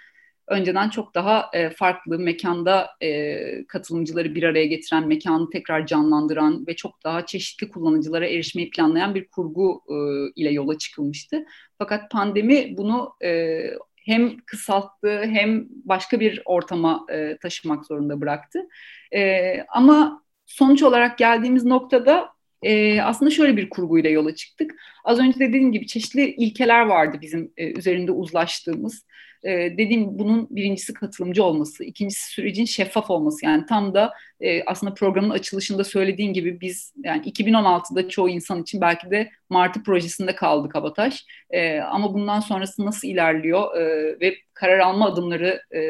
önceden 0.49 0.91
çok 0.91 1.15
daha 1.15 1.51
e, 1.53 1.71
farklı 1.71 2.19
mekanda 2.19 2.91
e, 3.03 3.67
katılımcıları 3.67 4.35
bir 4.35 4.43
araya 4.43 4.67
getiren, 4.67 5.09
mekanı 5.09 5.51
tekrar 5.51 5.87
canlandıran 5.87 6.67
ve 6.67 6.77
çok 6.77 7.05
daha 7.05 7.27
çeşitli 7.27 7.69
kullanıcılara 7.69 8.27
erişmeyi 8.27 8.71
planlayan 8.71 9.15
bir 9.15 9.29
kurgu 9.29 9.83
e, 9.89 9.95
ile 10.41 10.51
yola 10.53 10.79
çıkılmıştı. 10.79 11.45
Fakat 11.79 12.11
pandemi 12.11 12.77
bunu 12.77 13.13
e, 13.25 13.61
hem 13.97 14.37
kısalttı 14.47 15.23
hem 15.23 15.67
başka 15.71 16.21
bir 16.21 16.43
ortama 16.45 17.07
e, 17.13 17.37
taşımak 17.43 17.87
zorunda 17.87 18.21
bıraktı. 18.21 18.69
E, 19.15 19.61
ama 19.69 20.23
sonuç 20.47 20.83
olarak 20.83 21.19
geldiğimiz 21.19 21.65
noktada 21.65 22.36
e, 22.63 23.01
aslında 23.03 23.31
şöyle 23.31 23.57
bir 23.57 23.71
kurguyla 23.71 24.11
yola 24.11 24.35
çıktık. 24.35 24.75
Az 25.05 25.19
önce 25.19 25.39
dediğim 25.39 25.73
gibi 25.73 25.87
çeşitli 25.87 26.35
ilkeler 26.35 26.87
vardı 26.87 27.19
bizim 27.21 27.53
e, 27.57 27.73
üzerinde 27.79 28.13
uzlaştığımız. 28.13 29.07
E, 29.45 29.51
dediğim 29.79 30.19
bunun 30.19 30.49
birincisi 30.51 30.93
katılımcı 30.93 31.45
olması, 31.45 31.85
ikincisi 31.85 32.31
sürecin 32.33 32.65
şeffaf 32.65 33.11
olması. 33.11 33.45
Yani 33.45 33.67
tam 33.67 33.95
da 33.95 34.13
e, 34.41 34.63
aslında 34.63 34.95
programın 34.95 35.31
açılışında 35.31 35.85
söylediğin 35.85 36.33
gibi 36.33 36.61
biz 36.61 36.95
yani 37.05 37.31
2016'da 37.31 38.09
çoğu 38.09 38.29
insan 38.29 38.63
için 38.63 38.81
belki 38.81 39.11
de 39.11 39.31
Martı 39.51 39.83
projesinde 39.83 40.35
kaldı 40.35 40.69
Kabataş. 40.69 41.27
E, 41.51 41.79
ama 41.81 42.15
bundan 42.15 42.41
sonrası 42.41 42.87
nasıl 42.87 43.09
ilerliyor 43.09 43.77
e, 43.77 43.85
ve 44.21 44.37
karar 44.55 44.79
alma 44.79 45.07
adımları 45.07 45.63
e, 45.71 45.81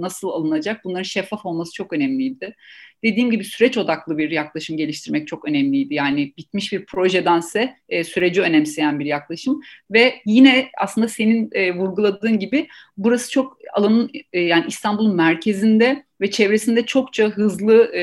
nasıl 0.00 0.28
alınacak 0.28 0.84
bunların 0.84 1.02
şeffaf 1.02 1.46
olması 1.46 1.72
çok 1.72 1.92
önemliydi 1.92 2.56
dediğim 3.04 3.30
gibi 3.30 3.44
süreç 3.44 3.78
odaklı 3.78 4.18
bir 4.18 4.30
yaklaşım 4.30 4.76
geliştirmek 4.76 5.28
çok 5.28 5.48
önemliydi. 5.48 5.94
Yani 5.94 6.32
bitmiş 6.38 6.72
bir 6.72 6.86
projedense 6.86 7.76
e, 7.88 8.04
süreci 8.04 8.42
önemseyen 8.42 9.00
bir 9.00 9.06
yaklaşım 9.06 9.60
ve 9.90 10.14
yine 10.26 10.68
aslında 10.80 11.08
senin 11.08 11.50
e, 11.52 11.74
vurguladığın 11.74 12.38
gibi 12.38 12.68
burası 12.96 13.30
çok 13.30 13.58
alanın 13.72 14.10
e, 14.32 14.40
yani 14.40 14.64
İstanbul'un 14.68 15.16
merkezinde 15.16 16.04
ve 16.20 16.30
çevresinde 16.30 16.86
çokça 16.86 17.28
hızlı 17.28 17.94
e, 17.94 18.02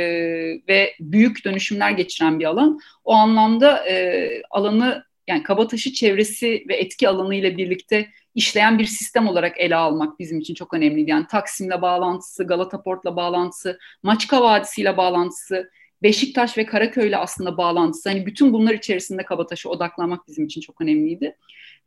ve 0.68 0.94
büyük 1.00 1.46
dönüşümler 1.46 1.92
geçiren 1.92 2.40
bir 2.40 2.46
alan. 2.46 2.80
O 3.04 3.14
anlamda 3.14 3.90
e, 3.90 4.42
alanı 4.50 5.04
yani 5.28 5.44
Kabataş'ı 5.44 5.94
çevresi 5.94 6.66
ve 6.70 6.76
etki 6.76 7.10
alanı 7.10 7.36
ile 7.36 7.58
birlikte 7.58 8.08
işleyen 8.38 8.80
bir 8.80 8.86
sistem 8.86 9.28
olarak 9.28 9.60
ele 9.60 9.76
almak 9.76 10.20
bizim 10.20 10.40
için 10.40 10.54
çok 10.54 10.74
önemliydi. 10.74 11.10
Yani 11.10 11.28
Taksim'le 11.28 11.82
bağlantısı, 11.82 12.44
Galata 12.44 12.84
Port'la 12.84 13.16
bağlantısı, 13.16 13.80
Maçka 14.04 14.42
Vadisi'yle 14.42 14.98
bağlantısı, 14.98 15.72
Beşiktaş 16.04 16.58
ve 16.58 16.66
Karaköy'le 16.66 17.14
aslında 17.18 17.58
bağlantısı. 17.58 18.10
Hani 18.10 18.26
bütün 18.26 18.54
bunlar 18.54 18.74
içerisinde 18.74 19.24
Kabataş'a 19.24 19.70
odaklanmak 19.70 20.28
bizim 20.28 20.46
için 20.46 20.62
çok 20.62 20.82
önemliydi. 20.82 21.36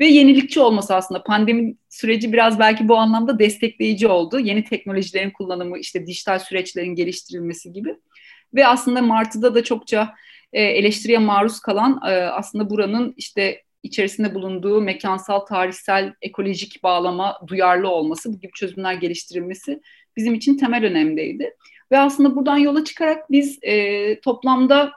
Ve 0.00 0.06
yenilikçi 0.06 0.60
olması 0.60 0.94
aslında 0.94 1.22
pandemi 1.22 1.74
süreci 1.88 2.32
biraz 2.32 2.58
belki 2.58 2.88
bu 2.88 2.96
anlamda 2.96 3.38
destekleyici 3.38 4.08
oldu. 4.08 4.38
Yeni 4.38 4.64
teknolojilerin 4.64 5.30
kullanımı, 5.30 5.78
işte 5.78 6.06
dijital 6.06 6.38
süreçlerin 6.38 6.94
geliştirilmesi 6.94 7.72
gibi. 7.72 7.96
Ve 8.54 8.66
aslında 8.66 9.02
Martı'da 9.02 9.54
da 9.54 9.64
çokça 9.64 10.14
e, 10.52 10.62
eleştiriye 10.62 11.18
maruz 11.18 11.60
kalan 11.60 12.00
e, 12.06 12.10
aslında 12.10 12.70
buranın 12.70 13.14
işte 13.16 13.62
içerisinde 13.82 14.34
bulunduğu 14.34 14.80
mekansal, 14.80 15.38
tarihsel, 15.38 16.14
ekolojik 16.22 16.82
bağlama 16.82 17.40
duyarlı 17.46 17.88
olması, 17.88 18.32
bu 18.32 18.40
gibi 18.40 18.52
çözümler 18.52 18.94
geliştirilmesi 18.94 19.80
bizim 20.16 20.34
için 20.34 20.56
temel 20.56 20.84
önemdeydi. 20.84 21.56
Ve 21.92 21.98
aslında 21.98 22.36
buradan 22.36 22.56
yola 22.56 22.84
çıkarak 22.84 23.30
biz 23.30 23.58
e, 23.62 24.20
toplamda 24.20 24.92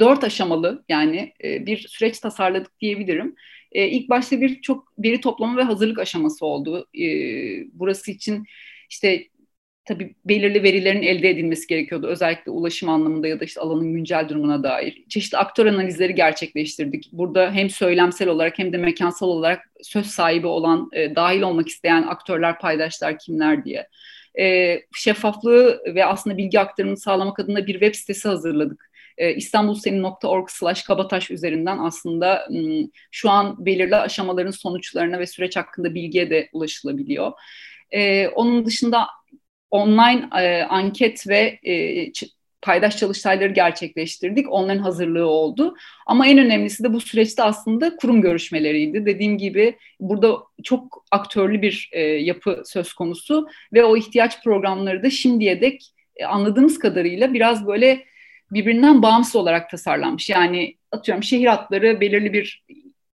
dört 0.00 0.24
aşamalı 0.24 0.84
yani 0.88 1.32
e, 1.44 1.66
bir 1.66 1.88
süreç 1.88 2.18
tasarladık 2.18 2.80
diyebilirim. 2.80 3.34
E, 3.72 3.88
ilk 3.88 4.08
başta 4.08 4.40
bir 4.40 4.60
çok 4.60 4.92
veri 4.98 5.20
toplama 5.20 5.56
ve 5.56 5.62
hazırlık 5.62 5.98
aşaması 5.98 6.46
oldu. 6.46 6.88
E, 7.00 7.06
burası 7.72 8.10
için 8.10 8.44
işte 8.90 9.24
tabii 9.88 10.14
belirli 10.24 10.62
verilerin 10.62 11.02
elde 11.02 11.30
edilmesi 11.30 11.66
gerekiyordu. 11.66 12.06
Özellikle 12.06 12.50
ulaşım 12.50 12.88
anlamında 12.88 13.28
ya 13.28 13.40
da 13.40 13.44
işte 13.44 13.60
alanın 13.60 13.92
güncel 13.92 14.28
durumuna 14.28 14.62
dair. 14.62 15.04
Çeşitli 15.08 15.38
aktör 15.38 15.66
analizleri 15.66 16.14
gerçekleştirdik. 16.14 17.08
Burada 17.12 17.52
hem 17.52 17.70
söylemsel 17.70 18.28
olarak 18.28 18.58
hem 18.58 18.72
de 18.72 18.76
mekansal 18.76 19.28
olarak 19.28 19.60
söz 19.82 20.06
sahibi 20.06 20.46
olan, 20.46 20.90
e, 20.92 21.16
dahil 21.16 21.42
olmak 21.42 21.68
isteyen 21.68 22.02
aktörler, 22.02 22.58
paydaşlar 22.58 23.18
kimler 23.18 23.64
diye. 23.64 23.88
E, 24.38 24.76
şeffaflığı 24.94 25.82
ve 25.94 26.04
aslında 26.04 26.36
bilgi 26.36 26.60
aktarımını 26.60 26.96
sağlamak 26.96 27.38
adına 27.38 27.66
bir 27.66 27.72
web 27.72 27.94
sitesi 27.94 28.28
hazırladık. 28.28 28.90
E, 29.18 29.34
istanbulsenin.org 29.34 30.48
slash 30.50 30.82
kabataş 30.82 31.30
üzerinden 31.30 31.78
aslında 31.78 32.48
şu 33.10 33.30
an 33.30 33.66
belirli 33.66 33.96
aşamaların 33.96 34.50
sonuçlarına 34.50 35.18
ve 35.18 35.26
süreç 35.26 35.56
hakkında 35.56 35.94
bilgiye 35.94 36.30
de 36.30 36.48
ulaşılabiliyor. 36.52 37.32
Ee, 37.90 38.28
onun 38.28 38.66
dışında 38.66 39.06
online 39.70 40.28
e, 40.40 40.62
anket 40.62 41.28
ve 41.28 41.58
e, 41.62 42.12
paydaş 42.62 42.96
çalıştayları 42.96 43.52
gerçekleştirdik. 43.52 44.52
Onların 44.52 44.82
hazırlığı 44.82 45.26
oldu. 45.26 45.74
Ama 46.06 46.26
en 46.26 46.38
önemlisi 46.38 46.84
de 46.84 46.92
bu 46.92 47.00
süreçte 47.00 47.42
aslında 47.42 47.96
kurum 47.96 48.22
görüşmeleriydi. 48.22 49.06
Dediğim 49.06 49.38
gibi 49.38 49.76
burada 50.00 50.38
çok 50.62 51.04
aktörlü 51.10 51.62
bir 51.62 51.90
e, 51.92 52.00
yapı 52.00 52.62
söz 52.64 52.92
konusu 52.92 53.48
ve 53.72 53.84
o 53.84 53.96
ihtiyaç 53.96 54.44
programları 54.44 55.02
da 55.02 55.10
şimdiye 55.10 55.60
dek 55.60 55.92
e, 56.16 56.24
anladığımız 56.24 56.78
kadarıyla 56.78 57.34
biraz 57.34 57.66
böyle 57.66 58.04
birbirinden 58.50 59.02
bağımsız 59.02 59.36
olarak 59.36 59.70
tasarlanmış. 59.70 60.30
Yani 60.30 60.76
atıyorum 60.92 61.22
şehir 61.22 61.46
hatları 61.46 62.00
belirli 62.00 62.32
bir 62.32 62.64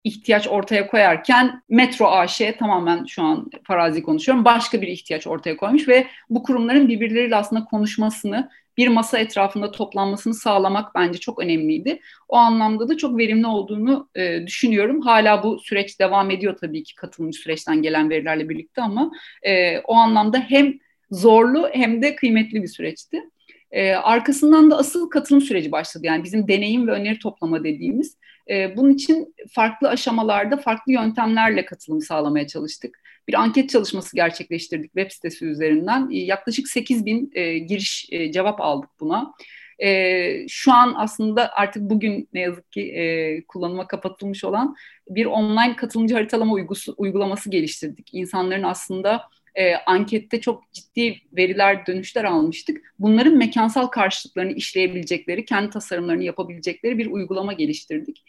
ihtiyaç 0.05 0.49
ortaya 0.49 0.87
koyarken 0.87 1.63
Metro 1.69 2.07
AŞ 2.07 2.41
tamamen 2.59 3.05
şu 3.05 3.23
an 3.23 3.51
farazi 3.65 4.03
konuşuyorum 4.03 4.45
başka 4.45 4.83
bir 4.83 4.89
ihtiyaç 4.89 5.27
ortaya 5.27 5.57
koymuş 5.57 5.89
ve 5.89 6.07
bu 6.31 6.43
kurumların 6.43 6.89
birbirleriyle 6.89 7.37
aslında 7.37 7.65
konuşmasını 7.65 8.51
bir 8.77 8.89
masa 8.89 9.19
etrafında 9.19 9.71
toplanmasını 9.71 10.35
sağlamak 10.35 10.95
bence 10.95 11.19
çok 11.19 11.39
önemliydi. 11.39 12.01
O 12.29 12.37
anlamda 12.37 12.89
da 12.89 12.97
çok 12.97 13.19
verimli 13.19 13.47
olduğunu 13.47 14.09
e, 14.15 14.47
düşünüyorum. 14.47 15.01
Hala 15.01 15.43
bu 15.43 15.59
süreç 15.59 16.01
devam 16.01 16.31
ediyor 16.31 16.57
tabii 16.61 16.83
ki 16.83 16.95
katılımcı 16.95 17.39
süreçten 17.39 17.83
gelen 17.83 18.11
verilerle 18.11 18.49
birlikte 18.49 18.83
ama 18.83 19.13
e, 19.43 19.79
o 19.79 19.95
anlamda 19.95 20.39
hem 20.39 20.75
zorlu 21.11 21.69
hem 21.73 22.03
de 22.03 22.17
kıymetli 22.17 22.63
bir 22.63 22.69
süreçti. 22.69 23.23
E, 23.71 23.93
arkasından 23.93 24.71
da 24.71 24.79
asıl 24.79 25.11
katılım 25.11 25.41
süreci 25.41 25.73
başladı. 25.73 26.07
Yani 26.07 26.25
bizim 26.25 26.49
deneyim 26.49 26.87
ve 26.87 26.93
öneri 26.93 27.19
toplama 27.19 27.65
dediğimiz. 27.65 28.17
E, 28.51 28.77
bunun 28.77 28.91
için 28.91 29.35
farklı 29.53 29.89
aşamalarda 29.89 30.57
farklı 30.57 30.93
yöntemlerle 30.93 31.65
katılım 31.65 32.01
sağlamaya 32.01 32.47
çalıştık. 32.47 33.01
Bir 33.29 33.35
anket 33.35 33.71
çalışması 33.71 34.17
gerçekleştirdik 34.17 34.95
web 34.95 35.11
sitesi 35.11 35.47
üzerinden. 35.47 36.11
E, 36.11 36.17
yaklaşık 36.17 36.69
8 36.69 37.07
bin 37.07 37.31
e, 37.35 37.59
giriş 37.59 38.07
e, 38.11 38.33
cevap 38.33 38.61
aldık 38.61 38.91
buna. 39.01 39.35
E, 39.79 40.49
şu 40.49 40.73
an 40.73 40.95
aslında 40.97 41.53
artık 41.53 41.83
bugün 41.83 42.29
ne 42.33 42.41
yazık 42.41 42.73
ki 42.73 42.93
e, 42.93 43.45
kullanıma 43.47 43.87
kapatılmış 43.87 44.45
olan 44.45 44.75
bir 45.09 45.27
online 45.27 45.77
katılımcı 45.77 46.15
haritalama 46.15 46.53
uygusu, 46.53 46.95
uygulaması 46.97 47.51
geliştirdik. 47.51 48.11
İnsanların 48.13 48.63
aslında 48.63 49.23
e, 49.55 49.75
ankette 49.75 50.41
çok 50.41 50.73
ciddi 50.73 51.21
veriler, 51.33 51.87
dönüşler 51.87 52.25
almıştık. 52.25 52.95
Bunların 52.99 53.37
mekansal 53.37 53.87
karşılıklarını 53.87 54.53
işleyebilecekleri, 54.53 55.45
kendi 55.45 55.71
tasarımlarını 55.71 56.25
yapabilecekleri 56.25 56.99
bir 56.99 57.11
uygulama 57.11 57.53
geliştirdik. 57.53 58.25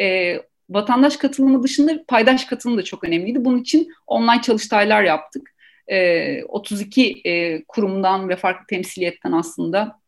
E, 0.00 0.36
vatandaş 0.70 1.16
katılımı 1.16 1.62
dışında 1.62 2.04
paydaş 2.08 2.44
katılım 2.44 2.78
da 2.78 2.82
çok 2.82 3.04
önemliydi. 3.04 3.44
Bunun 3.44 3.60
için 3.60 3.88
online 4.06 4.42
çalıştaylar 4.42 5.02
yaptık. 5.02 5.54
E, 5.88 6.44
32 6.44 7.22
e, 7.24 7.64
kurumdan 7.64 8.28
ve 8.28 8.36
farklı 8.36 8.66
temsiliyetten 8.66 9.32
aslında 9.32 10.01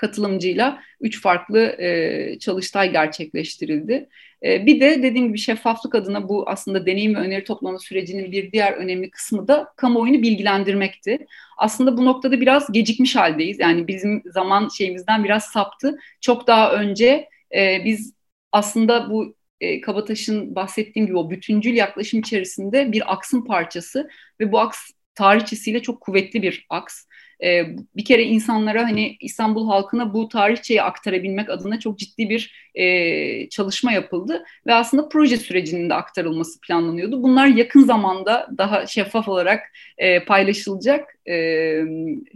katılımcıyla 0.00 0.82
üç 1.00 1.22
farklı 1.22 1.60
e, 1.60 2.38
çalıştay 2.38 2.92
gerçekleştirildi. 2.92 4.08
E, 4.44 4.66
bir 4.66 4.80
de 4.80 5.02
dediğim 5.02 5.28
gibi 5.28 5.38
şeffaflık 5.38 5.94
adına 5.94 6.28
bu 6.28 6.48
aslında 6.48 6.86
deneyim 6.86 7.14
ve 7.14 7.18
öneri 7.18 7.44
toplama 7.44 7.78
sürecinin 7.78 8.32
bir 8.32 8.52
diğer 8.52 8.72
önemli 8.72 9.10
kısmı 9.10 9.48
da 9.48 9.72
kamuoyunu 9.76 10.22
bilgilendirmekti. 10.22 11.26
Aslında 11.58 11.96
bu 11.96 12.04
noktada 12.04 12.40
biraz 12.40 12.72
gecikmiş 12.72 13.16
haldeyiz. 13.16 13.58
Yani 13.60 13.88
bizim 13.88 14.22
zaman 14.26 14.68
şeyimizden 14.68 15.24
biraz 15.24 15.44
saptı. 15.44 15.98
Çok 16.20 16.46
daha 16.46 16.72
önce 16.72 17.28
e, 17.54 17.84
biz 17.84 18.14
aslında 18.52 19.10
bu 19.10 19.34
e, 19.60 19.80
Kabataş'ın 19.80 20.54
bahsettiğim 20.54 21.06
gibi 21.06 21.16
o 21.16 21.30
bütüncül 21.30 21.74
yaklaşım 21.74 22.20
içerisinde 22.20 22.92
bir 22.92 23.12
aksın 23.12 23.44
parçası 23.44 24.08
ve 24.40 24.52
bu 24.52 24.60
aks 24.60 24.90
tarihçesiyle 25.20 25.82
çok 25.82 26.00
kuvvetli 26.00 26.42
bir 26.42 26.66
aks. 26.70 27.04
E, 27.44 27.66
bir 27.96 28.04
kere 28.04 28.22
insanlara 28.22 28.82
hani 28.82 29.16
İstanbul 29.20 29.66
halkına 29.68 30.14
bu 30.14 30.28
tarihçeyi 30.28 30.82
aktarabilmek 30.82 31.50
adına 31.50 31.80
çok 31.80 31.98
ciddi 31.98 32.30
bir 32.30 32.70
e, 32.74 33.48
çalışma 33.48 33.92
yapıldı 33.92 34.44
ve 34.66 34.74
aslında 34.74 35.08
proje 35.08 35.36
sürecinin 35.36 35.90
de 35.90 35.94
aktarılması 35.94 36.60
planlanıyordu. 36.60 37.22
Bunlar 37.22 37.46
yakın 37.46 37.84
zamanda 37.84 38.48
daha 38.58 38.86
şeffaf 38.86 39.28
olarak 39.28 39.60
e, 39.98 40.24
paylaşılacak. 40.24 41.16
E, 41.26 41.34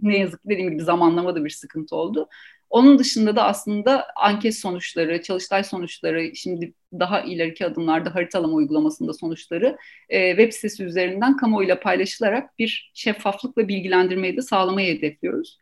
ne 0.03 0.19
yazık 0.19 0.43
ki 0.43 0.49
dediğim 0.49 0.71
gibi 0.71 0.83
zamanlamada 0.83 1.45
bir 1.45 1.51
sıkıntı 1.51 1.97
oldu. 1.97 2.29
Onun 2.71 2.99
dışında 2.99 3.37
da 3.37 3.45
aslında 3.45 4.07
anket 4.17 4.57
sonuçları, 4.57 5.23
çalıştay 5.23 5.65
sonuçları, 5.65 6.37
şimdi 6.37 6.75
daha 6.93 7.21
ileriki 7.21 7.67
adımlarda 7.67 8.15
haritalama 8.15 8.55
uygulamasında 8.55 9.13
sonuçları 9.13 9.77
e, 10.09 10.31
web 10.31 10.53
sitesi 10.53 10.85
üzerinden 10.85 11.37
kamuoyuyla 11.37 11.81
paylaşılarak 11.81 12.59
bir 12.59 12.93
şeffaflık 12.95 13.59
ve 13.59 13.69
bilgilendirmeyi 13.69 14.37
de 14.37 14.43
sağlamayı 14.43 14.97
hedefliyoruz. 14.97 15.59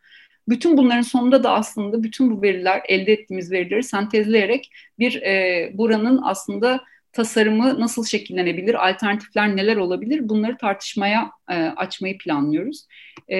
Bütün 0.47 0.77
bunların 0.77 1.01
sonunda 1.01 1.43
da 1.43 1.51
aslında 1.51 2.03
bütün 2.03 2.31
bu 2.31 2.41
veriler, 2.41 2.81
elde 2.87 3.13
ettiğimiz 3.13 3.51
verileri 3.51 3.83
sentezleyerek 3.83 4.69
bir 4.99 5.21
e, 5.21 5.71
buranın 5.73 6.19
aslında 6.23 6.83
tasarımı 7.11 7.79
nasıl 7.79 8.05
şekillenebilir, 8.05 8.89
alternatifler 8.89 9.55
neler 9.55 9.77
olabilir 9.77 10.29
bunları 10.29 10.57
tartışmaya 10.57 11.31
e, 11.49 11.55
açmayı 11.55 12.17
planlıyoruz. 12.17 12.87
E, 13.27 13.37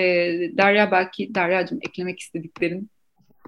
Derya 0.58 0.92
belki, 0.92 1.36
Derya'cığım 1.36 1.80
eklemek 1.82 2.20
istediklerin 2.20 2.90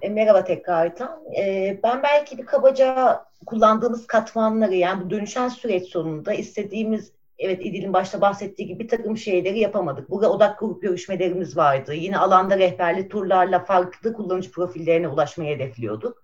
e, 0.02 0.08
merhaba 0.08 0.44
tekrardan. 0.44 1.20
E, 1.36 1.78
ben 1.82 2.02
belki 2.02 2.38
bir 2.38 2.46
kabaca 2.46 3.20
kullandığımız 3.46 4.06
katmanları 4.06 4.74
yani 4.74 5.04
bu 5.04 5.10
dönüşen 5.10 5.48
süreç 5.48 5.88
sonunda 5.88 6.32
istediğimiz 6.32 7.12
evet 7.38 7.66
İdil'in 7.66 7.92
başta 7.92 8.20
bahsettiği 8.20 8.68
gibi 8.68 8.84
bir 8.84 8.88
takım 8.88 9.16
şeyleri 9.16 9.58
yapamadık. 9.58 10.10
Burada 10.10 10.32
odak 10.32 10.60
grup 10.60 10.82
görüşmelerimiz 10.82 11.56
vardı. 11.56 11.94
Yine 11.94 12.18
alanda 12.18 12.58
rehberli 12.58 13.08
turlarla 13.08 13.64
farklı 13.64 14.12
kullanıcı 14.12 14.50
profillerine 14.50 15.08
ulaşmayı 15.08 15.54
hedefliyorduk. 15.54 16.22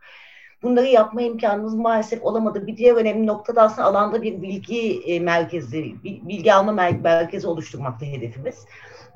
Bunları 0.62 0.86
yapma 0.86 1.22
imkanımız 1.22 1.74
maalesef 1.74 2.22
olamadı. 2.22 2.66
Bir 2.66 2.76
diğer 2.76 2.94
önemli 2.94 3.26
nokta 3.26 3.56
da 3.56 3.62
aslında 3.62 3.88
alanda 3.88 4.22
bir 4.22 4.42
bilgi 4.42 5.02
e, 5.06 5.20
merkezi, 5.20 5.94
bilgi 6.04 6.54
alma 6.54 6.72
merkezi 6.72 7.46
oluşturmakta 7.46 8.06
hedefimiz. 8.06 8.66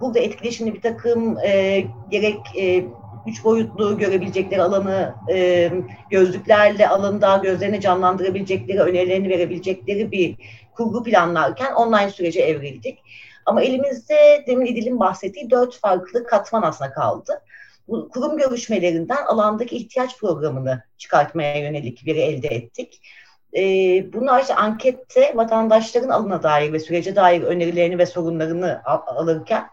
Burada 0.00 0.18
etkileşimli 0.18 0.74
bir 0.74 0.80
takım 0.80 1.38
e, 1.38 1.84
gerek 2.10 2.40
e, 2.58 2.84
üç 3.26 3.44
boyutlu 3.44 3.98
görebilecekleri 3.98 4.62
alanı 4.62 5.14
e, 5.32 5.70
gözlüklerle 6.10 6.88
alanı 6.88 7.20
daha 7.20 7.36
gözlerini 7.36 7.80
canlandırabilecekleri, 7.80 8.80
önerilerini 8.80 9.28
verebilecekleri 9.28 10.12
bir 10.12 10.36
kurgu 10.74 11.02
planlarken 11.02 11.72
online 11.72 12.10
sürece 12.10 12.40
evrildik. 12.40 12.98
Ama 13.46 13.62
elimizde 13.62 14.44
demin 14.46 14.66
İdil'in 14.66 15.00
bahsettiği 15.00 15.50
dört 15.50 15.78
farklı 15.78 16.26
katman 16.26 16.62
aslında 16.62 16.92
kaldı. 16.92 17.42
Bu 17.88 18.08
kurum 18.08 18.36
görüşmelerinden 18.36 19.26
alandaki 19.26 19.76
ihtiyaç 19.76 20.18
programını 20.18 20.82
çıkartmaya 20.98 21.58
yönelik 21.58 22.06
biri 22.06 22.18
elde 22.18 22.48
ettik. 22.48 23.00
Ee, 23.56 24.12
bunlar 24.12 24.40
işte 24.40 24.54
ankette 24.54 25.32
vatandaşların 25.36 26.08
alına 26.08 26.42
dair 26.42 26.72
ve 26.72 26.80
sürece 26.80 27.16
dair 27.16 27.42
önerilerini 27.42 27.98
ve 27.98 28.06
sorunlarını 28.06 28.82
alırken 28.84 29.66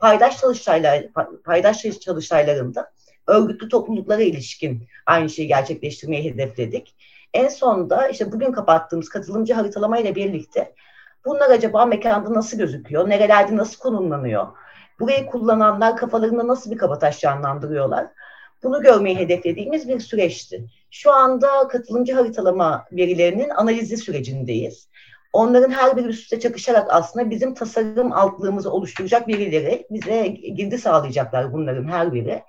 paydaş 0.00 0.40
çalıştaylar, 0.40 1.06
paydaş 1.44 1.82
çalıştaylarında 2.00 2.90
örgütlü 3.26 3.68
topluluklara 3.68 4.22
ilişkin 4.22 4.88
aynı 5.06 5.30
şeyi 5.30 5.48
gerçekleştirmeyi 5.48 6.32
hedefledik. 6.32 6.96
En 7.34 7.48
sonunda 7.48 8.08
işte 8.08 8.32
bugün 8.32 8.52
kapattığımız 8.52 9.08
katılımcı 9.08 9.54
haritalama 9.54 9.98
ile 9.98 10.14
birlikte 10.14 10.74
bunlar 11.24 11.50
acaba 11.50 11.86
mekanda 11.86 12.34
nasıl 12.34 12.58
gözüküyor, 12.58 13.08
nerelerde 13.08 13.56
nasıl 13.56 13.78
konumlanıyor, 13.78 14.46
burayı 15.00 15.26
kullananlar 15.26 15.96
kafalarında 15.96 16.46
nasıl 16.46 16.70
bir 16.70 16.78
kabataş 16.78 17.20
canlandırıyorlar, 17.20 18.06
bunu 18.62 18.82
görmeyi 18.82 19.18
hedeflediğimiz 19.18 19.88
bir 19.88 20.00
süreçti. 20.00 20.66
Şu 20.90 21.12
anda 21.12 21.68
katılımcı 21.68 22.14
haritalama 22.14 22.84
verilerinin 22.92 23.48
analizi 23.48 23.96
sürecindeyiz. 23.96 24.88
Onların 25.34 25.70
her 25.70 25.96
biri 25.96 26.06
üst 26.06 26.22
üste 26.22 26.40
çakışarak 26.40 26.86
aslında 26.90 27.30
bizim 27.30 27.54
tasarım 27.54 28.12
altlığımızı 28.12 28.70
oluşturacak 28.72 29.28
verileri 29.28 29.86
bize 29.90 30.26
girdi 30.26 30.78
sağlayacaklar 30.78 31.52
bunların 31.52 31.88
her 31.88 32.12
biri. 32.12 32.42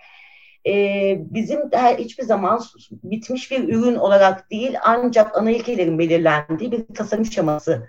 Ee, 0.67 1.17
bizim 1.19 1.59
her, 1.71 1.97
hiçbir 1.97 2.23
zaman 2.23 2.61
bitmiş 3.03 3.51
bir 3.51 3.69
ürün 3.73 3.95
olarak 3.95 4.51
değil 4.51 4.75
ancak 4.83 5.37
ana 5.37 5.51
ilkelerin 5.51 5.99
belirlendiği 5.99 6.71
bir 6.71 6.95
tasarım 6.95 7.25
şeması 7.25 7.87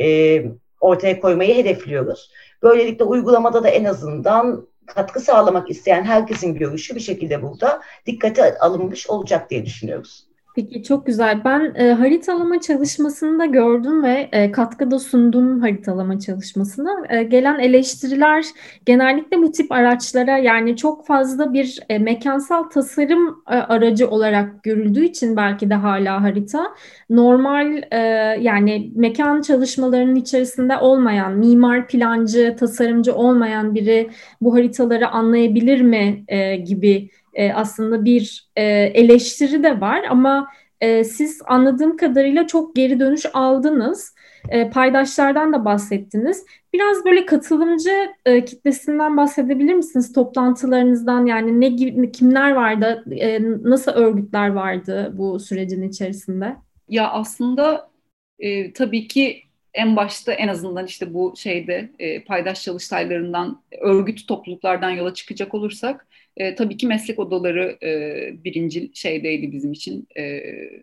e, 0.00 0.42
ortaya 0.80 1.20
koymayı 1.20 1.54
hedefliyoruz. 1.54 2.30
Böylelikle 2.62 3.04
uygulamada 3.04 3.64
da 3.64 3.68
en 3.68 3.84
azından 3.84 4.68
katkı 4.86 5.20
sağlamak 5.20 5.70
isteyen 5.70 6.04
herkesin 6.04 6.54
görüşü 6.54 6.94
bir 6.94 7.00
şekilde 7.00 7.42
burada 7.42 7.80
dikkate 8.06 8.58
alınmış 8.58 9.10
olacak 9.10 9.50
diye 9.50 9.66
düşünüyoruz. 9.66 10.25
Peki 10.56 10.82
çok 10.82 11.06
güzel. 11.06 11.44
Ben 11.44 11.74
e, 11.74 11.92
haritalama 11.92 12.60
çalışmasını 12.60 13.38
da 13.38 13.46
gördüm 13.46 14.02
ve 14.02 14.28
e, 14.32 14.52
katkıda 14.52 14.98
sundum 14.98 15.60
haritalama 15.60 16.18
çalışmasına. 16.18 16.90
E, 17.08 17.22
gelen 17.22 17.58
eleştiriler 17.58 18.44
genellikle 18.86 19.38
bu 19.38 19.52
tip 19.52 19.72
araçlara 19.72 20.38
yani 20.38 20.76
çok 20.76 21.06
fazla 21.06 21.52
bir 21.52 21.78
e, 21.88 21.98
mekansal 21.98 22.62
tasarım 22.62 23.42
e, 23.48 23.54
aracı 23.54 24.10
olarak 24.10 24.62
görüldüğü 24.62 25.04
için 25.04 25.36
belki 25.36 25.70
de 25.70 25.74
hala 25.74 26.22
harita 26.22 26.74
normal 27.10 27.82
e, 27.90 27.98
yani 28.40 28.92
mekan 28.94 29.40
çalışmalarının 29.40 30.14
içerisinde 30.14 30.78
olmayan, 30.78 31.32
mimar, 31.38 31.88
plancı, 31.88 32.56
tasarımcı 32.58 33.14
olmayan 33.14 33.74
biri 33.74 34.10
bu 34.40 34.54
haritaları 34.54 35.08
anlayabilir 35.08 35.80
mi 35.80 36.24
e, 36.28 36.56
gibi 36.56 37.10
e, 37.36 37.52
aslında 37.52 38.04
bir 38.04 38.48
e, 38.56 38.64
eleştiri 38.94 39.62
de 39.62 39.80
var 39.80 40.04
ama 40.10 40.48
e, 40.80 41.04
siz 41.04 41.42
anladığım 41.46 41.96
kadarıyla 41.96 42.46
çok 42.46 42.76
geri 42.76 43.00
dönüş 43.00 43.26
aldınız. 43.32 44.14
E, 44.48 44.70
paydaşlardan 44.70 45.52
da 45.52 45.64
bahsettiniz. 45.64 46.44
Biraz 46.72 47.04
böyle 47.04 47.26
katılımcı 47.26 48.08
e, 48.26 48.44
kitlesinden 48.44 49.16
bahsedebilir 49.16 49.74
misiniz? 49.74 50.12
Toplantılarınızdan 50.12 51.26
yani 51.26 51.60
ne 51.60 52.12
kimler 52.12 52.52
vardı, 52.52 53.04
e, 53.10 53.42
nasıl 53.42 53.92
örgütler 53.92 54.48
vardı 54.48 55.12
bu 55.14 55.40
sürecin 55.40 55.88
içerisinde? 55.88 56.56
Ya 56.88 57.10
aslında 57.10 57.90
e, 58.38 58.72
tabii 58.72 59.08
ki 59.08 59.42
en 59.74 59.96
başta 59.96 60.32
en 60.32 60.48
azından 60.48 60.86
işte 60.86 61.14
bu 61.14 61.34
şeyde 61.36 61.90
e, 61.98 62.24
paydaş 62.24 62.62
çalıştaylarından, 62.62 63.62
örgüt 63.80 64.28
topluluklardan 64.28 64.90
yola 64.90 65.14
çıkacak 65.14 65.54
olursak 65.54 66.05
e, 66.36 66.54
tabii 66.54 66.76
ki 66.76 66.86
meslek 66.86 67.18
odaları 67.18 67.78
e, 67.82 68.44
birinci 68.44 68.90
şeydeydi 68.94 69.52
bizim 69.52 69.72
için 69.72 70.08
e, 70.16 70.22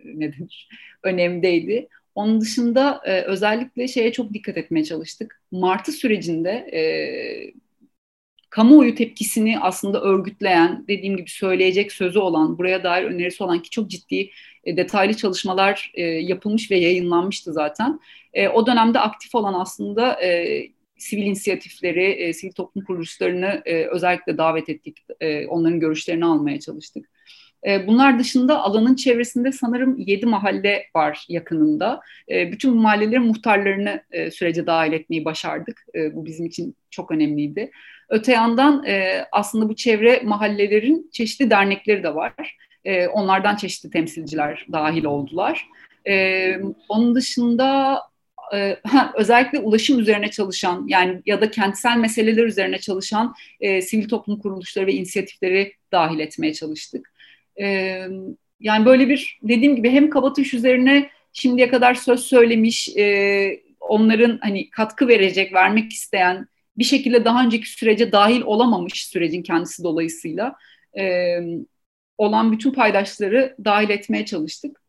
ne 0.04 0.32
önemdeydi. 1.04 1.88
Onun 2.16 2.42
dışında 2.42 3.02
e, 3.06 3.22
özellikle 3.22 3.88
şeye 3.88 4.12
çok 4.12 4.34
dikkat 4.34 4.58
etmeye 4.58 4.84
çalıştık. 4.84 5.42
Martı 5.52 5.92
sürecinde 5.92 6.50
e, 6.50 6.82
kamuoyu 8.50 8.96
tepkisini 8.96 9.60
aslında 9.60 10.02
örgütleyen, 10.02 10.86
dediğim 10.88 11.18
gibi 11.18 11.30
söyleyecek 11.30 11.92
sözü 11.92 12.20
olan, 12.20 12.58
buraya 12.58 12.84
dair 12.84 13.04
önerisi 13.04 13.44
olan 13.44 13.62
ki 13.62 13.70
çok 13.70 13.90
ciddi 13.90 14.30
e, 14.64 14.78
detaylı 14.78 15.14
çalışmalar 15.14 15.92
e, 15.94 16.02
yapılmış 16.04 16.72
ve 16.72 16.78
yayınlanmıştı 16.78 17.54
zaten. 17.54 18.00
E, 18.34 18.48
o 18.48 18.68
dönemde 18.68 19.00
aktif 19.00 19.36
olan 19.36 19.54
aslında 19.54 20.24
e, 20.24 20.62
sivil 20.98 21.24
inisiyatifleri, 21.24 22.04
e, 22.04 22.34
sivil 22.34 22.52
toplum 22.52 22.86
kuruluşlarını 22.86 23.62
e, 23.66 23.86
özellikle 23.86 24.38
davet 24.38 24.70
ettik. 24.70 24.98
E, 25.20 25.48
onların 25.48 25.80
görüşlerini 25.80 26.26
almaya 26.26 26.60
çalıştık. 26.60 27.10
E, 27.68 27.88
bunlar 27.88 28.20
dışında 28.20 28.62
alanın 28.62 28.96
çevresinde 28.96 29.52
sanırım 29.52 29.98
7 29.98 30.26
mahalle 30.26 30.86
var 30.96 31.26
yakınında. 31.30 32.02
E, 32.32 32.52
bütün 32.52 32.72
bu 32.72 32.76
mahallelerin 32.76 33.24
muhtarlarını 33.24 34.04
e, 34.12 34.32
sürece 34.32 34.68
dahil 34.68 34.94
etmeyi 34.94 35.26
başardık. 35.26 35.86
E, 35.96 36.16
bu 36.16 36.26
bizim 36.26 36.46
için 36.46 36.76
çok 36.90 37.12
önemliydi. 37.12 37.72
Öte 38.10 38.32
yandan 38.32 38.86
e, 38.86 39.26
aslında 39.32 39.70
bu 39.70 39.76
çevre 39.76 40.22
mahallelerin 40.24 41.10
çeşitli 41.14 41.50
dernekleri 41.50 42.04
de 42.04 42.16
var. 42.16 42.58
E, 42.86 43.08
onlardan 43.08 43.56
çeşitli 43.56 43.90
temsilciler 43.90 44.66
dahil 44.72 45.04
oldular. 45.04 45.68
E, 46.08 46.56
onun 46.90 47.16
dışında 47.16 48.00
e, 48.54 48.80
özellikle 49.16 49.60
ulaşım 49.60 50.00
üzerine 50.00 50.32
çalışan 50.32 50.86
yani 50.88 51.22
ya 51.26 51.42
da 51.42 51.52
kentsel 51.52 51.98
meseleler 51.98 52.44
üzerine 52.44 52.78
çalışan 52.80 53.34
e, 53.60 53.82
sivil 53.82 54.08
toplum 54.08 54.40
kuruluşları 54.40 54.88
ve 54.88 54.94
inisiyatifleri 54.94 55.74
dahil 55.92 56.20
etmeye 56.20 56.54
çalıştık. 56.54 57.14
E, 57.62 57.98
yani 58.60 58.86
böyle 58.86 59.10
bir 59.10 59.40
dediğim 59.44 59.76
gibi 59.76 59.90
hem 59.90 60.10
Kabataş 60.10 60.54
üzerine 60.54 61.10
şimdiye 61.34 61.70
kadar 61.70 61.94
söz 61.94 62.20
söylemiş, 62.20 62.90
e, 62.98 63.64
onların 63.80 64.40
hani 64.42 64.70
katkı 64.70 65.08
verecek, 65.08 65.54
vermek 65.54 65.94
isteyen, 65.94 66.48
bir 66.78 66.84
şekilde 66.84 67.26
daha 67.26 67.46
önceki 67.46 67.70
sürece 67.70 68.12
dahil 68.12 68.42
olamamış 68.42 69.06
sürecin 69.08 69.44
kendisi 69.44 69.84
dolayısıyla 69.84 70.56
e, 71.00 71.38
olan 72.18 72.52
bütün 72.52 72.72
paydaşları 72.72 73.56
dahil 73.66 73.90
etmeye 73.90 74.26
çalıştık. 74.26 74.83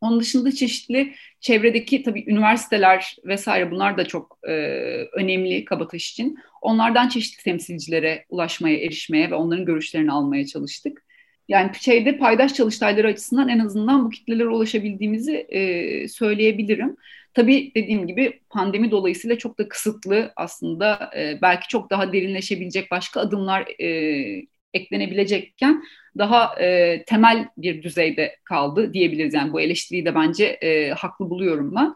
Onun 0.00 0.20
dışında 0.20 0.52
çeşitli 0.52 1.14
çevredeki 1.40 2.02
tabii 2.02 2.24
üniversiteler 2.26 3.16
vesaire 3.24 3.70
bunlar 3.70 3.98
da 3.98 4.04
çok 4.04 4.38
e, 4.48 4.52
önemli 5.12 5.64
Kabataş 5.64 6.10
için. 6.10 6.38
Onlardan 6.62 7.08
çeşitli 7.08 7.42
temsilcilere 7.42 8.24
ulaşmaya, 8.28 8.76
erişmeye 8.76 9.30
ve 9.30 9.34
onların 9.34 9.64
görüşlerini 9.64 10.12
almaya 10.12 10.46
çalıştık. 10.46 11.04
Yani 11.48 11.70
şeyde 11.80 12.18
paydaş 12.18 12.54
çalıştayları 12.54 13.08
açısından 13.08 13.48
en 13.48 13.58
azından 13.58 14.04
bu 14.04 14.10
kitlelere 14.10 14.48
ulaşabildiğimizi 14.48 15.36
e, 15.36 16.08
söyleyebilirim. 16.08 16.96
Tabii 17.34 17.72
dediğim 17.74 18.06
gibi 18.06 18.40
pandemi 18.50 18.90
dolayısıyla 18.90 19.38
çok 19.38 19.58
da 19.58 19.68
kısıtlı 19.68 20.32
aslında 20.36 21.10
e, 21.16 21.38
belki 21.42 21.68
çok 21.68 21.90
daha 21.90 22.12
derinleşebilecek 22.12 22.90
başka 22.90 23.20
adımlar 23.20 23.82
e, 23.82 24.46
eklenebilecekken 24.74 25.82
daha 26.18 26.60
e, 26.60 27.02
temel 27.04 27.48
bir 27.56 27.82
düzeyde 27.82 28.36
kaldı 28.44 28.92
diyebiliriz. 28.92 29.34
Yani 29.34 29.52
bu 29.52 29.60
eleştiriyi 29.60 30.04
de 30.04 30.14
bence 30.14 30.44
e, 30.44 30.90
haklı 30.90 31.30
buluyorum 31.30 31.74
ben. 31.76 31.94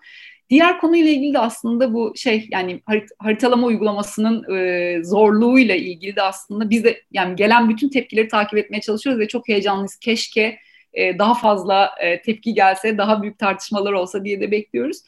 Diğer 0.51 0.81
konuyla 0.81 1.11
ilgili 1.11 1.35
de 1.35 1.39
aslında 1.39 1.95
bu 1.95 2.13
şey 2.17 2.49
yani 2.51 2.81
harit 2.87 3.09
haritalama 3.19 3.67
uygulamasının 3.67 4.57
e, 4.57 5.05
zorluğuyla 5.05 5.75
ilgili 5.75 6.17
de 6.17 6.23
aslında 6.23 6.71
biz 6.71 6.85
de 6.85 7.03
yani 7.13 7.37
gelen 7.37 7.69
bütün 7.69 7.89
tepkileri 7.89 8.29
takip 8.29 8.59
etmeye 8.59 8.81
çalışıyoruz 8.81 9.21
ve 9.21 9.29
çok 9.29 9.49
heyecanlıyız. 9.49 9.97
Keşke 9.97 10.59
e, 10.93 11.19
daha 11.19 11.35
fazla 11.35 11.91
e, 12.01 12.23
tepki 12.23 12.55
gelse, 12.55 12.99
daha 12.99 13.23
büyük 13.23 13.39
tartışmalar 13.39 13.93
olsa 13.93 14.25
diye 14.25 14.41
de 14.41 14.51
bekliyoruz. 14.51 14.99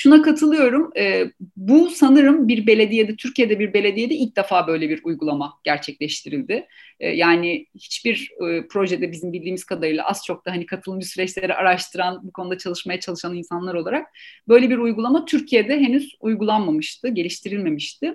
Şuna 0.00 0.22
katılıyorum. 0.22 0.90
E, 0.96 1.24
bu 1.56 1.90
sanırım 1.90 2.48
bir 2.48 2.66
belediyede, 2.66 3.16
Türkiye'de 3.16 3.58
bir 3.58 3.74
belediyede 3.74 4.14
ilk 4.14 4.36
defa 4.36 4.66
böyle 4.66 4.90
bir 4.90 5.00
uygulama 5.04 5.54
gerçekleştirildi. 5.64 6.66
E, 7.00 7.08
yani 7.08 7.66
hiçbir 7.74 8.30
e, 8.48 8.66
projede 8.68 9.12
bizim 9.12 9.32
bildiğimiz 9.32 9.64
kadarıyla 9.64 10.04
az 10.04 10.24
çok 10.26 10.46
da 10.46 10.50
hani 10.50 10.66
katılımcı 10.66 11.08
süreçleri 11.08 11.54
araştıran, 11.54 12.20
bu 12.22 12.32
konuda 12.32 12.58
çalışmaya 12.58 13.00
çalışan 13.00 13.36
insanlar 13.36 13.74
olarak 13.74 14.06
böyle 14.48 14.70
bir 14.70 14.78
uygulama 14.78 15.24
Türkiye'de 15.24 15.80
henüz 15.80 16.16
uygulanmamıştı, 16.20 17.08
geliştirilmemişti. 17.08 18.14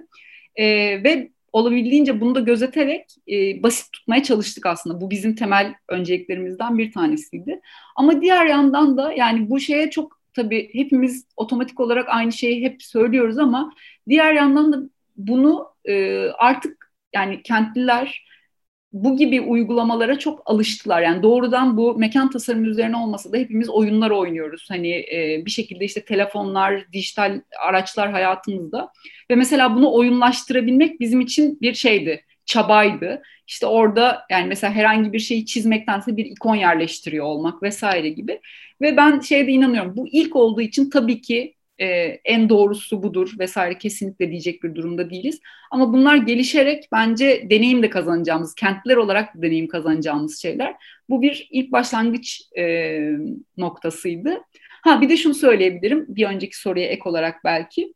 E, 0.55 0.65
ve 1.03 1.29
olabildiğince 1.53 2.21
bunu 2.21 2.35
da 2.35 2.39
gözeterek 2.39 3.05
e, 3.31 3.63
basit 3.63 3.93
tutmaya 3.93 4.23
çalıştık 4.23 4.65
aslında. 4.65 5.01
Bu 5.01 5.09
bizim 5.09 5.35
temel 5.35 5.73
önceliklerimizden 5.89 6.77
bir 6.77 6.91
tanesiydi. 6.91 7.61
Ama 7.95 8.21
diğer 8.21 8.45
yandan 8.45 8.97
da 8.97 9.13
yani 9.13 9.49
bu 9.49 9.59
şeye 9.59 9.89
çok 9.89 10.22
tabii 10.35 10.69
hepimiz 10.73 11.27
otomatik 11.37 11.79
olarak 11.79 12.05
aynı 12.09 12.31
şeyi 12.31 12.63
hep 12.63 12.83
söylüyoruz 12.83 13.37
ama 13.37 13.73
diğer 14.09 14.33
yandan 14.33 14.73
da 14.73 14.77
bunu 15.15 15.67
e, 15.85 16.27
artık 16.27 16.93
yani 17.13 17.43
kentliler 17.43 18.23
bu 18.93 19.17
gibi 19.17 19.41
uygulamalara 19.41 20.19
çok 20.19 20.41
alıştılar. 20.45 21.01
Yani 21.01 21.23
doğrudan 21.23 21.77
bu 21.77 21.95
mekan 21.97 22.29
tasarımı 22.29 22.67
üzerine 22.67 22.97
olmasa 22.97 23.33
da 23.33 23.37
hepimiz 23.37 23.69
oyunlar 23.69 24.11
oynuyoruz. 24.11 24.65
Hani 24.69 24.89
e, 24.89 25.41
bir 25.45 25.51
şekilde 25.51 25.85
işte 25.85 26.05
telefonlar, 26.05 26.91
dijital 26.93 27.41
araçlar 27.67 28.11
hayatımızda. 28.11 28.91
Ve 29.29 29.35
mesela 29.35 29.75
bunu 29.75 29.93
oyunlaştırabilmek 29.93 30.99
bizim 30.99 31.21
için 31.21 31.57
bir 31.61 31.73
şeydi, 31.73 32.25
çabaydı. 32.45 33.21
İşte 33.47 33.65
orada 33.65 34.25
yani 34.29 34.47
mesela 34.47 34.73
herhangi 34.73 35.13
bir 35.13 35.19
şeyi 35.19 35.45
çizmektense 35.45 36.17
bir 36.17 36.25
ikon 36.25 36.55
yerleştiriyor 36.55 37.25
olmak 37.25 37.63
vesaire 37.63 38.09
gibi. 38.09 38.39
Ve 38.83 38.97
ben 38.97 39.19
şeyde 39.19 39.51
inanıyorum. 39.51 39.97
Bu 39.97 40.07
ilk 40.07 40.35
olduğu 40.35 40.61
için 40.61 40.89
tabii 40.89 41.21
ki 41.21 41.55
e, 41.77 41.85
en 42.25 42.49
doğrusu 42.49 43.03
budur 43.03 43.33
vesaire 43.39 43.77
kesinlikle 43.77 44.31
diyecek 44.31 44.63
bir 44.63 44.75
durumda 44.75 45.09
değiliz. 45.09 45.39
Ama 45.71 45.93
bunlar 45.93 46.15
gelişerek 46.17 46.87
bence 46.91 47.47
deneyim 47.49 47.83
de 47.83 47.89
kazanacağımız, 47.89 48.55
kentler 48.55 48.95
olarak 48.95 49.29
deneyim 49.35 49.67
kazanacağımız 49.67 50.41
şeyler. 50.41 50.75
Bu 51.09 51.21
bir 51.21 51.47
ilk 51.51 51.71
başlangıç 51.71 52.41
e, 52.57 52.99
noktasıydı. 53.57 54.41
Ha 54.83 55.01
bir 55.01 55.09
de 55.09 55.17
şunu 55.17 55.33
söyleyebilirim 55.33 56.05
bir 56.09 56.25
önceki 56.25 56.59
soruya 56.59 56.87
ek 56.87 57.01
olarak 57.05 57.43
belki 57.43 57.93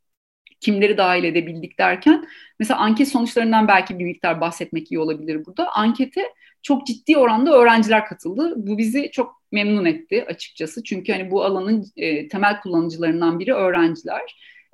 kimleri 0.60 0.97
dahil 0.97 1.23
edebildik 1.23 1.80
derken 1.80 2.28
mesela 2.60 2.80
anket 2.80 3.08
sonuçlarından 3.08 3.67
belki 3.67 4.00
bir 4.00 4.06
miktar 4.06 4.41
bahsetmek 4.41 4.91
iyi 4.91 5.00
olabilir 5.00 5.45
burada. 5.45 5.71
Ankete 5.71 6.23
çok 6.63 6.88
ciddi 6.88 7.17
oranda 7.17 7.58
öğrenciler 7.58 8.06
katıldı. 8.06 8.54
Bu 8.58 8.78
bizi 8.78 9.12
çok 9.12 9.37
memnun 9.51 9.86
etti 9.86 10.25
açıkçası. 10.25 10.83
Çünkü 10.83 11.12
hani 11.12 11.31
bu 11.31 11.43
alanın 11.43 11.86
e, 11.97 12.27
temel 12.27 12.62
kullanıcılarından 12.62 13.39
biri 13.39 13.53
öğrenciler. 13.53 14.21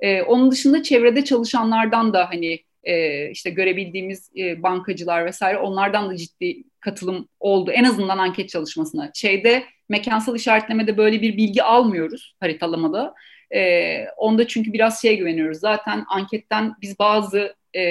E, 0.00 0.22
onun 0.22 0.50
dışında 0.50 0.82
çevrede 0.82 1.24
çalışanlardan 1.24 2.12
da 2.12 2.28
hani 2.30 2.60
e, 2.84 3.30
işte 3.30 3.50
görebildiğimiz 3.50 4.30
e, 4.38 4.62
bankacılar 4.62 5.26
vesaire 5.26 5.58
onlardan 5.58 6.10
da 6.10 6.16
ciddi 6.16 6.64
katılım 6.80 7.28
oldu. 7.40 7.70
En 7.70 7.84
azından 7.84 8.18
anket 8.18 8.48
çalışmasına. 8.48 9.10
Şeyde 9.14 9.64
mekansal 9.88 10.36
işaretlemede 10.36 10.96
böyle 10.96 11.22
bir 11.22 11.36
bilgi 11.36 11.62
almıyoruz 11.62 12.36
haritalamada. 12.40 13.14
E, 13.54 14.04
onda 14.16 14.48
çünkü 14.48 14.72
biraz 14.72 15.02
şeye 15.02 15.14
güveniyoruz. 15.14 15.58
Zaten 15.58 16.04
anketten 16.08 16.74
biz 16.82 16.98
bazı 16.98 17.54
e, 17.76 17.84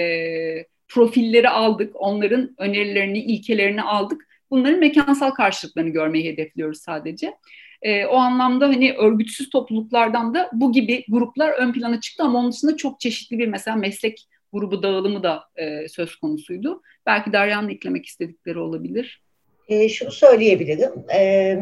profilleri 0.87 1.49
aldık, 1.49 1.95
onların 1.95 2.55
önerilerini, 2.57 3.19
ilkelerini 3.19 3.81
aldık. 3.81 4.27
Bunların 4.51 4.79
mekansal 4.79 5.31
karşılıklarını 5.31 5.89
görmeyi 5.89 6.31
hedefliyoruz 6.31 6.81
sadece. 6.81 7.33
E, 7.81 8.05
o 8.05 8.15
anlamda 8.15 8.67
hani 8.67 8.93
örgütsüz 8.93 9.49
topluluklardan 9.49 10.33
da 10.33 10.49
bu 10.53 10.71
gibi 10.71 11.05
gruplar 11.07 11.49
ön 11.49 11.73
plana 11.73 12.01
çıktı 12.01 12.23
ama 12.23 12.39
onun 12.39 12.51
dışında 12.51 12.77
çok 12.77 12.99
çeşitli 12.99 13.37
bir 13.37 13.47
mesela 13.47 13.77
meslek 13.77 14.27
grubu 14.53 14.83
dağılımı 14.83 15.23
da 15.23 15.43
e, 15.55 15.87
söz 15.87 16.15
konusuydu. 16.15 16.81
Belki 17.05 17.33
Derya'nın 17.33 17.69
eklemek 17.69 18.05
istedikleri 18.05 18.59
olabilir. 18.59 19.21
E, 19.67 19.89
şunu 19.89 20.11
söyleyebilirim. 20.11 20.91
E, 21.15 21.59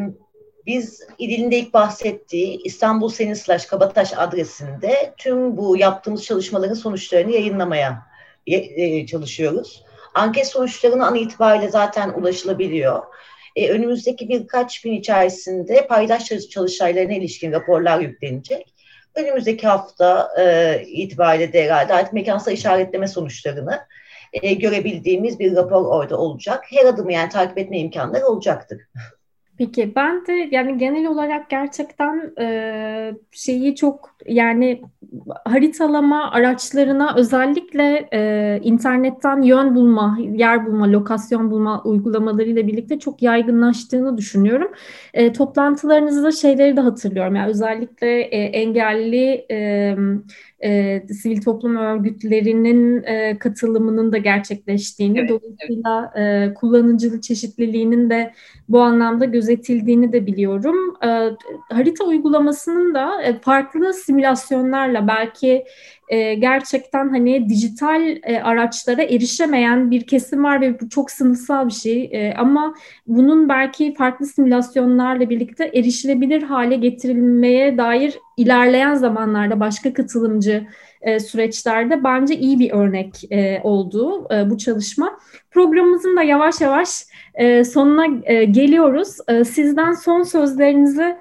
biz 0.66 1.00
İdil'in 1.18 1.50
de 1.50 1.58
ilk 1.58 1.74
bahsettiği 1.74 2.60
İstanbul 2.64 3.08
Senin 3.08 3.34
Slash 3.34 3.66
Kabataş 3.66 4.12
adresinde 4.16 5.14
tüm 5.18 5.56
bu 5.56 5.76
yaptığımız 5.76 6.24
çalışmaların 6.24 6.74
sonuçlarını 6.74 7.32
yayınlamaya 7.32 8.02
e, 8.46 9.06
çalışıyoruz. 9.06 9.84
Anket 10.14 10.46
sonuçlarına 10.46 11.06
an 11.06 11.14
itibariyle 11.14 11.68
zaten 11.68 12.08
ulaşılabiliyor. 12.10 13.02
E, 13.56 13.70
önümüzdeki 13.70 14.28
birkaç 14.28 14.80
gün 14.80 14.92
içerisinde 14.92 15.86
paydaş 15.86 16.26
çalışaylarına 16.50 17.12
ilişkin 17.12 17.52
raporlar 17.52 18.00
yüklenecek. 18.00 18.74
Önümüzdeki 19.14 19.66
hafta 19.66 20.28
e, 20.40 20.82
itibariyle 20.86 21.52
de 21.52 21.64
herhalde 21.64 21.94
artık 21.94 22.12
mekansal 22.12 22.52
işaretleme 22.52 23.08
sonuçlarını 23.08 23.80
e, 24.32 24.54
görebildiğimiz 24.54 25.38
bir 25.38 25.56
rapor 25.56 25.84
orada 25.84 26.18
olacak. 26.18 26.64
Her 26.70 26.84
adımı 26.84 27.12
yani 27.12 27.28
takip 27.28 27.58
etme 27.58 27.78
imkanları 27.78 28.26
olacaktır. 28.26 28.78
Peki 29.58 29.92
ben 29.96 30.26
de 30.26 30.48
yani 30.50 30.78
genel 30.78 31.06
olarak 31.06 31.50
gerçekten 31.50 32.32
e, 32.40 33.14
şeyi 33.30 33.76
çok 33.76 34.16
yani 34.26 34.82
haritalama 35.44 36.30
araçlarına 36.30 37.14
özellikle 37.16 38.08
e, 38.12 38.60
internetten 38.62 39.42
yön 39.42 39.74
bulma, 39.74 40.18
yer 40.20 40.66
bulma, 40.66 40.92
lokasyon 40.92 41.50
bulma 41.50 41.82
uygulamalarıyla 41.82 42.66
birlikte 42.66 42.98
çok 42.98 43.22
yaygınlaştığını 43.22 44.18
düşünüyorum. 44.18 44.72
E, 45.14 45.32
toplantılarınızda 45.32 46.32
şeyleri 46.32 46.76
de 46.76 46.80
hatırlıyorum. 46.80 47.34
Yani 47.34 47.50
özellikle 47.50 48.20
e, 48.20 48.42
engelli 48.42 49.46
e, 49.50 49.96
e, 50.64 51.02
sivil 51.08 51.42
toplum 51.42 51.76
örgütlerinin 51.76 53.02
e, 53.02 53.38
katılımının 53.38 54.12
da 54.12 54.18
gerçekleştiğini, 54.18 55.18
evet, 55.18 55.30
dolayısıyla 55.30 56.12
evet. 56.14 56.50
E, 56.50 56.54
kullanıcı 56.54 57.20
çeşitliliğinin 57.20 58.10
de 58.10 58.32
bu 58.72 58.80
anlamda 58.80 59.24
gözetildiğini 59.24 60.12
de 60.12 60.26
biliyorum. 60.26 60.96
E, 61.04 61.08
harita 61.74 62.04
uygulamasının 62.04 62.94
da 62.94 63.22
e, 63.22 63.40
farklı 63.40 63.94
simülasyonlarla 63.94 65.08
belki 65.08 65.64
e, 66.08 66.34
gerçekten 66.34 67.08
hani 67.08 67.48
dijital 67.48 68.16
e, 68.22 68.42
araçlara 68.42 69.02
erişemeyen 69.02 69.90
bir 69.90 70.06
kesim 70.06 70.44
var 70.44 70.60
ve 70.60 70.80
bu 70.80 70.88
çok 70.88 71.10
sınıfsal 71.10 71.66
bir 71.66 71.72
şey. 71.72 72.10
E, 72.12 72.34
ama 72.34 72.74
bunun 73.06 73.48
belki 73.48 73.94
farklı 73.94 74.26
simülasyonlarla 74.26 75.30
birlikte 75.30 75.70
erişilebilir 75.74 76.42
hale 76.42 76.76
getirilmeye 76.76 77.78
dair 77.78 78.18
ilerleyen 78.36 78.94
zamanlarda 78.94 79.60
başka 79.60 79.92
katılımcı 79.92 80.66
e, 81.02 81.20
süreçlerde 81.20 82.04
bence 82.04 82.36
iyi 82.36 82.58
bir 82.58 82.70
örnek 82.70 83.32
e, 83.32 83.60
oldu 83.62 84.28
e, 84.34 84.50
bu 84.50 84.58
çalışma. 84.58 85.18
Programımızın 85.50 86.16
da 86.16 86.22
yavaş 86.22 86.60
yavaş 86.60 86.88
e, 87.34 87.64
sonuna 87.64 88.06
e, 88.24 88.44
geliyoruz. 88.44 89.16
Sizden 89.48 89.92
son 89.92 90.22
sözlerinizi 90.22 91.16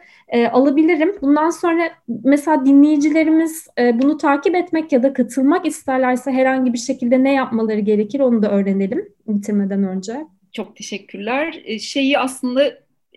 alabilirim. 0.52 1.16
Bundan 1.22 1.50
sonra 1.50 1.90
mesela 2.24 2.66
dinleyicilerimiz 2.66 3.68
bunu 3.94 4.18
takip 4.18 4.56
etmek 4.56 4.92
ya 4.92 5.04
da 5.04 5.14
katılmak 5.14 5.66
isterlerse 5.66 6.32
herhangi 6.32 6.74
bir 6.74 6.78
şekilde 6.78 7.24
ne 7.24 7.34
yapmaları 7.34 7.80
gerekir 7.80 8.20
onu 8.20 8.44
da 8.44 8.52
öğrenelim 8.52 9.10
bitirmeden 9.28 9.84
önce. 9.84 10.26
Çok 10.52 10.76
teşekkürler. 10.76 11.64
Şeyi 11.80 12.20
aslında 12.20 12.74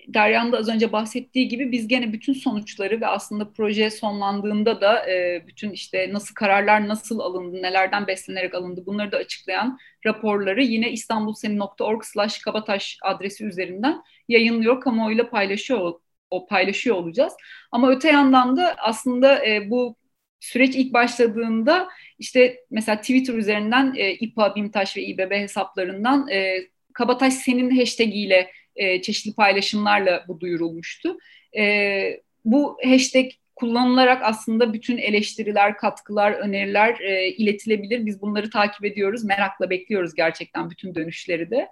Derya'nın 0.08 0.52
da 0.52 0.58
az 0.58 0.68
önce 0.68 0.92
bahsettiği 0.92 1.48
gibi 1.48 1.72
biz 1.72 1.88
gene 1.88 2.12
bütün 2.12 2.32
sonuçları 2.32 3.00
ve 3.00 3.06
aslında 3.06 3.52
proje 3.52 3.90
sonlandığında 3.90 4.80
da 4.80 5.10
e, 5.10 5.44
bütün 5.46 5.70
işte 5.70 6.12
nasıl 6.12 6.34
kararlar 6.34 6.88
nasıl 6.88 7.18
alındı, 7.18 7.62
nelerden 7.62 8.06
beslenerek 8.06 8.54
alındı 8.54 8.86
bunları 8.86 9.12
da 9.12 9.16
açıklayan 9.16 9.78
raporları 10.06 10.62
yine 10.62 10.92
istanbulsenin.org 10.92 12.04
slash 12.04 12.38
kabataş 12.38 12.98
adresi 13.02 13.44
üzerinden 13.44 14.02
yayınlıyor, 14.28 14.80
kamuoyuyla 14.80 15.30
paylaşıyor 15.30 15.92
o 16.30 16.46
paylaşıyor 16.46 16.96
olacağız. 16.96 17.32
Ama 17.72 17.90
öte 17.90 18.08
yandan 18.08 18.56
da 18.56 18.74
aslında 18.78 19.46
e, 19.46 19.70
bu 19.70 19.96
süreç 20.40 20.76
ilk 20.76 20.92
başladığında 20.92 21.88
işte 22.18 22.56
mesela 22.70 23.00
Twitter 23.00 23.34
üzerinden 23.34 23.94
e, 23.96 24.12
İPA, 24.12 24.56
BİMTAŞ 24.56 24.96
ve 24.96 25.02
İBB 25.02 25.32
hesaplarından 25.32 26.28
e, 26.28 26.58
Kabataş 26.94 27.34
senin 27.34 27.78
hashtag 27.78 28.08
ile 28.08 28.50
e, 28.76 29.02
çeşitli 29.02 29.34
paylaşımlarla 29.34 30.24
bu 30.28 30.40
duyurulmuştu. 30.40 31.16
E, 31.56 32.20
bu 32.44 32.76
hashtag 32.84 33.30
kullanılarak 33.56 34.22
aslında 34.22 34.72
bütün 34.72 34.98
eleştiriler, 34.98 35.76
katkılar, 35.76 36.32
öneriler 36.32 37.00
e, 37.00 37.28
iletilebilir. 37.28 38.06
Biz 38.06 38.22
bunları 38.22 38.50
takip 38.50 38.84
ediyoruz, 38.84 39.24
merakla 39.24 39.70
bekliyoruz 39.70 40.14
gerçekten 40.14 40.70
bütün 40.70 40.94
dönüşleri 40.94 41.50
de. 41.50 41.68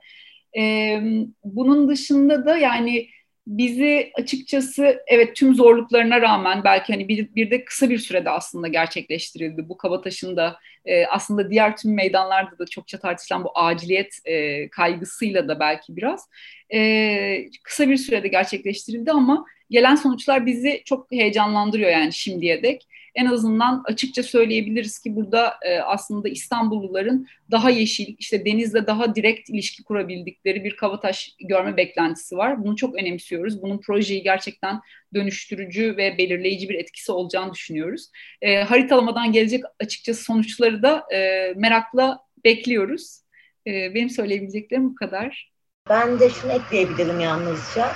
E, 0.56 0.98
bunun 1.44 1.88
dışında 1.88 2.46
da 2.46 2.58
yani 2.58 3.08
bizi 3.46 4.10
açıkçası 4.14 5.02
evet 5.06 5.36
tüm 5.36 5.54
zorluklarına 5.54 6.20
rağmen 6.20 6.64
belki 6.64 6.92
hani 6.92 7.08
bir, 7.08 7.34
bir 7.34 7.50
de 7.50 7.64
kısa 7.64 7.90
bir 7.90 7.98
sürede 7.98 8.30
aslında 8.30 8.68
gerçekleştirildi. 8.68 9.68
Bu 9.68 9.76
Kabataş'ın 9.76 10.36
da 10.36 10.56
e, 10.84 11.06
aslında 11.06 11.50
diğer 11.50 11.76
tüm 11.76 11.94
meydanlarda 11.94 12.58
da 12.58 12.66
çokça 12.66 12.98
tartışılan 12.98 13.44
bu 13.44 13.50
aciliyet 13.54 14.18
e, 14.24 14.68
kaygısıyla 14.68 15.48
da 15.48 15.60
belki 15.60 15.96
biraz 15.96 16.28
e, 16.74 17.50
kısa 17.62 17.88
bir 17.88 17.96
sürede 17.96 18.28
gerçekleştirildi 18.28 19.12
ama 19.12 19.44
gelen 19.70 19.94
sonuçlar 19.94 20.46
bizi 20.46 20.82
çok 20.84 21.12
heyecanlandırıyor 21.12 21.90
yani 21.90 22.12
şimdiye 22.12 22.62
dek 22.62 22.86
en 23.14 23.26
azından 23.26 23.82
açıkça 23.84 24.22
söyleyebiliriz 24.22 24.98
ki 24.98 25.16
burada 25.16 25.54
e, 25.62 25.78
aslında 25.78 26.28
İstanbulluların 26.28 27.26
daha 27.50 27.70
yeşil, 27.70 28.14
işte 28.18 28.44
denizle 28.44 28.86
daha 28.86 29.14
direkt 29.14 29.50
ilişki 29.50 29.84
kurabildikleri 29.84 30.64
bir 30.64 30.76
Kavataş 30.76 31.34
görme 31.40 31.76
beklentisi 31.76 32.36
var. 32.36 32.64
Bunu 32.64 32.76
çok 32.76 32.94
önemsiyoruz. 32.94 33.62
Bunun 33.62 33.78
projeyi 33.78 34.22
gerçekten 34.22 34.80
dönüştürücü 35.14 35.96
ve 35.96 36.18
belirleyici 36.18 36.68
bir 36.68 36.74
etkisi 36.74 37.12
olacağını 37.12 37.54
düşünüyoruz. 37.54 38.10
E, 38.42 38.62
haritalamadan 38.62 39.32
gelecek 39.32 39.64
açıkçası 39.80 40.24
sonuçları 40.24 40.82
da 40.82 41.04
e, 41.14 41.52
merakla 41.56 42.18
bekliyoruz. 42.44 43.22
E, 43.66 43.94
benim 43.94 44.10
söyleyebileceklerim 44.10 44.90
bu 44.90 44.94
kadar. 44.94 45.51
Ben 45.90 46.20
de 46.20 46.30
şunu 46.30 46.52
ekleyebilirim 46.52 47.20
yalnızca. 47.20 47.92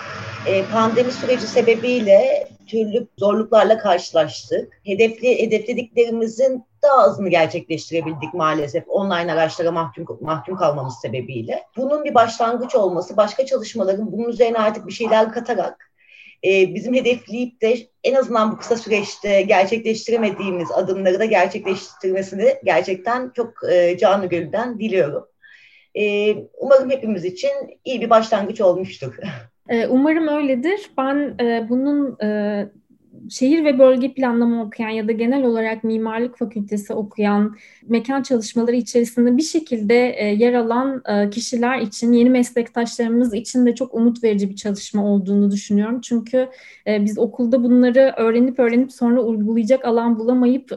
E, 0.46 0.66
pandemi 0.66 1.12
süreci 1.12 1.46
sebebiyle 1.46 2.48
türlü 2.66 3.06
zorluklarla 3.18 3.78
karşılaştık. 3.78 4.80
Hedefli, 4.84 5.42
hedeflediklerimizin 5.42 6.64
daha 6.82 7.02
azını 7.02 7.28
gerçekleştirebildik 7.28 8.34
maalesef 8.34 8.84
online 8.88 9.32
araçlara 9.32 9.70
mahkum, 9.70 10.18
mahkum 10.20 10.56
kalmamız 10.56 10.94
sebebiyle. 11.02 11.62
Bunun 11.76 12.04
bir 12.04 12.14
başlangıç 12.14 12.74
olması, 12.74 13.16
başka 13.16 13.46
çalışmaların 13.46 14.12
bunun 14.12 14.28
üzerine 14.28 14.58
artık 14.58 14.86
bir 14.86 14.92
şeyler 14.92 15.32
katarak 15.32 15.90
e, 16.44 16.74
bizim 16.74 16.94
hedefleyip 16.94 17.62
de 17.62 17.76
en 18.04 18.14
azından 18.14 18.52
bu 18.52 18.56
kısa 18.56 18.76
süreçte 18.76 19.42
gerçekleştiremediğimiz 19.42 20.70
adımları 20.70 21.18
da 21.18 21.24
gerçekleştirmesini 21.24 22.56
gerçekten 22.64 23.30
çok 23.36 23.54
e, 23.70 23.98
canı 23.98 24.26
gönülden 24.26 24.78
diliyorum. 24.78 25.26
E, 25.98 26.34
umarım 26.58 26.90
hepimiz 26.90 27.24
için 27.24 27.50
iyi 27.84 28.00
bir 28.00 28.10
başlangıç 28.10 28.60
olmuştur. 28.60 29.16
Ee, 29.68 29.86
umarım 29.86 30.28
öyledir. 30.28 30.90
Ben 30.98 31.34
e, 31.40 31.66
bunun 31.68 32.20
e, 32.22 32.68
şehir 33.30 33.64
ve 33.64 33.78
bölge 33.78 34.14
planlama 34.14 34.64
okuyan 34.64 34.88
ya 34.88 35.08
da 35.08 35.12
genel 35.12 35.44
olarak 35.44 35.84
mimarlık 35.84 36.38
fakültesi 36.38 36.92
okuyan 36.92 37.56
mekan 37.88 38.22
çalışmaları 38.22 38.76
içerisinde 38.76 39.36
bir 39.36 39.42
şekilde 39.42 40.10
e, 40.10 40.26
yer 40.26 40.54
alan 40.54 41.02
e, 41.08 41.30
kişiler 41.30 41.78
için, 41.78 42.12
yeni 42.12 42.30
meslektaşlarımız 42.30 43.34
için 43.34 43.66
de 43.66 43.74
çok 43.74 43.94
umut 43.94 44.24
verici 44.24 44.50
bir 44.50 44.56
çalışma 44.56 45.04
olduğunu 45.04 45.50
düşünüyorum. 45.50 46.00
Çünkü 46.00 46.48
e, 46.86 47.04
biz 47.04 47.18
okulda 47.18 47.62
bunları 47.62 48.14
öğrenip 48.16 48.58
öğrenip 48.58 48.92
sonra 48.92 49.22
uygulayacak 49.22 49.84
alan 49.84 50.18
bulamayıp 50.18 50.68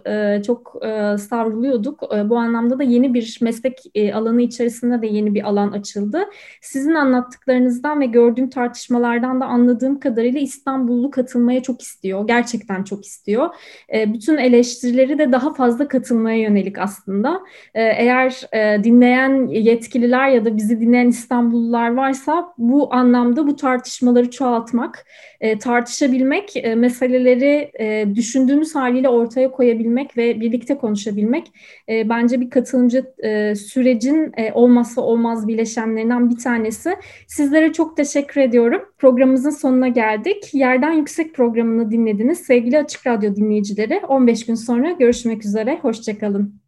çok 0.45 0.75
e, 0.85 1.17
savruluyorduk. 1.17 2.03
Bu 2.25 2.37
anlamda 2.37 2.79
da 2.79 2.83
yeni 2.83 3.13
bir 3.13 3.39
meslek 3.41 3.79
alanı 4.13 4.41
içerisinde 4.41 5.01
de 5.01 5.07
yeni 5.07 5.35
bir 5.35 5.47
alan 5.49 5.71
açıldı. 5.71 6.19
Sizin 6.61 6.93
anlattıklarınızdan 6.93 8.01
ve 8.01 8.05
gördüğüm 8.05 8.49
tartışmalardan 8.49 9.41
da 9.41 9.45
anladığım 9.45 9.99
kadarıyla 9.99 10.39
İstanbullu 10.39 11.11
katılmaya 11.11 11.61
çok 11.63 11.81
istiyor 11.81 12.27
gerçekten 12.27 12.38
çok 12.83 13.05
istiyor. 13.05 13.49
E, 13.93 14.13
bütün 14.13 14.37
eleştirileri 14.37 15.17
de 15.17 15.31
daha 15.31 15.53
fazla 15.53 15.87
katılmaya 15.87 16.37
yönelik 16.37 16.77
aslında. 16.77 17.41
E, 17.73 17.83
eğer 17.83 18.41
e, 18.53 18.83
dinleyen 18.83 19.47
yetkililer 19.47 20.29
ya 20.29 20.45
da 20.45 20.57
bizi 20.57 20.81
dinleyen 20.81 21.07
İstanbullular 21.07 21.93
varsa 21.93 22.53
bu 22.57 22.93
anlamda 22.93 23.47
bu 23.47 23.55
tartışmaları 23.55 24.31
çoğaltmak, 24.31 25.05
e, 25.41 25.59
tartışabilmek, 25.59 26.55
e, 26.55 26.75
meseleleri 26.75 27.71
e, 27.79 28.15
düşündüğümüz 28.15 28.75
haliyle 28.75 29.09
ortaya 29.09 29.51
koyabilmek 29.51 30.17
ve 30.17 30.41
birlikte 30.41 30.77
konuşabilmek 30.77 31.51
e, 31.89 32.09
bence 32.09 32.41
bir 32.41 32.49
katılımcı 32.49 33.05
e, 33.23 33.55
sürecin 33.55 34.31
e, 34.37 34.51
olmazsa 34.53 35.01
olmaz 35.01 35.47
bileşenlerinden 35.47 36.29
bir 36.29 36.37
tanesi. 36.37 36.95
Sizlere 37.27 37.73
çok 37.73 37.97
teşekkür 37.97 38.41
ediyorum. 38.41 38.81
Programımızın 38.97 39.49
sonuna 39.49 39.87
geldik. 39.87 40.53
Yerden 40.53 40.91
Yüksek 40.91 41.35
programını 41.35 41.91
dinlediniz. 41.91 42.28
Sevgili 42.35 42.77
Açık 42.79 43.07
Radyo 43.07 43.35
dinleyicileri 43.35 44.01
15 44.07 44.45
gün 44.45 44.55
sonra 44.55 44.91
görüşmek 44.91 45.45
üzere. 45.45 45.79
Hoşçakalın. 45.81 46.61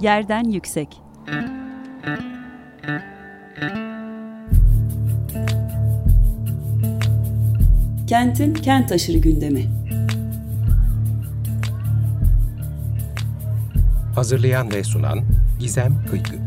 Yerden 0.00 0.44
Yüksek 0.44 1.00
Kentin 8.06 8.54
kent 8.54 8.92
aşırı 8.92 9.18
gündemi. 9.18 9.64
Hazırlayan 14.14 14.72
ve 14.72 14.84
sunan 14.84 15.18
Gizem 15.60 16.04
Kıykı. 16.10 16.45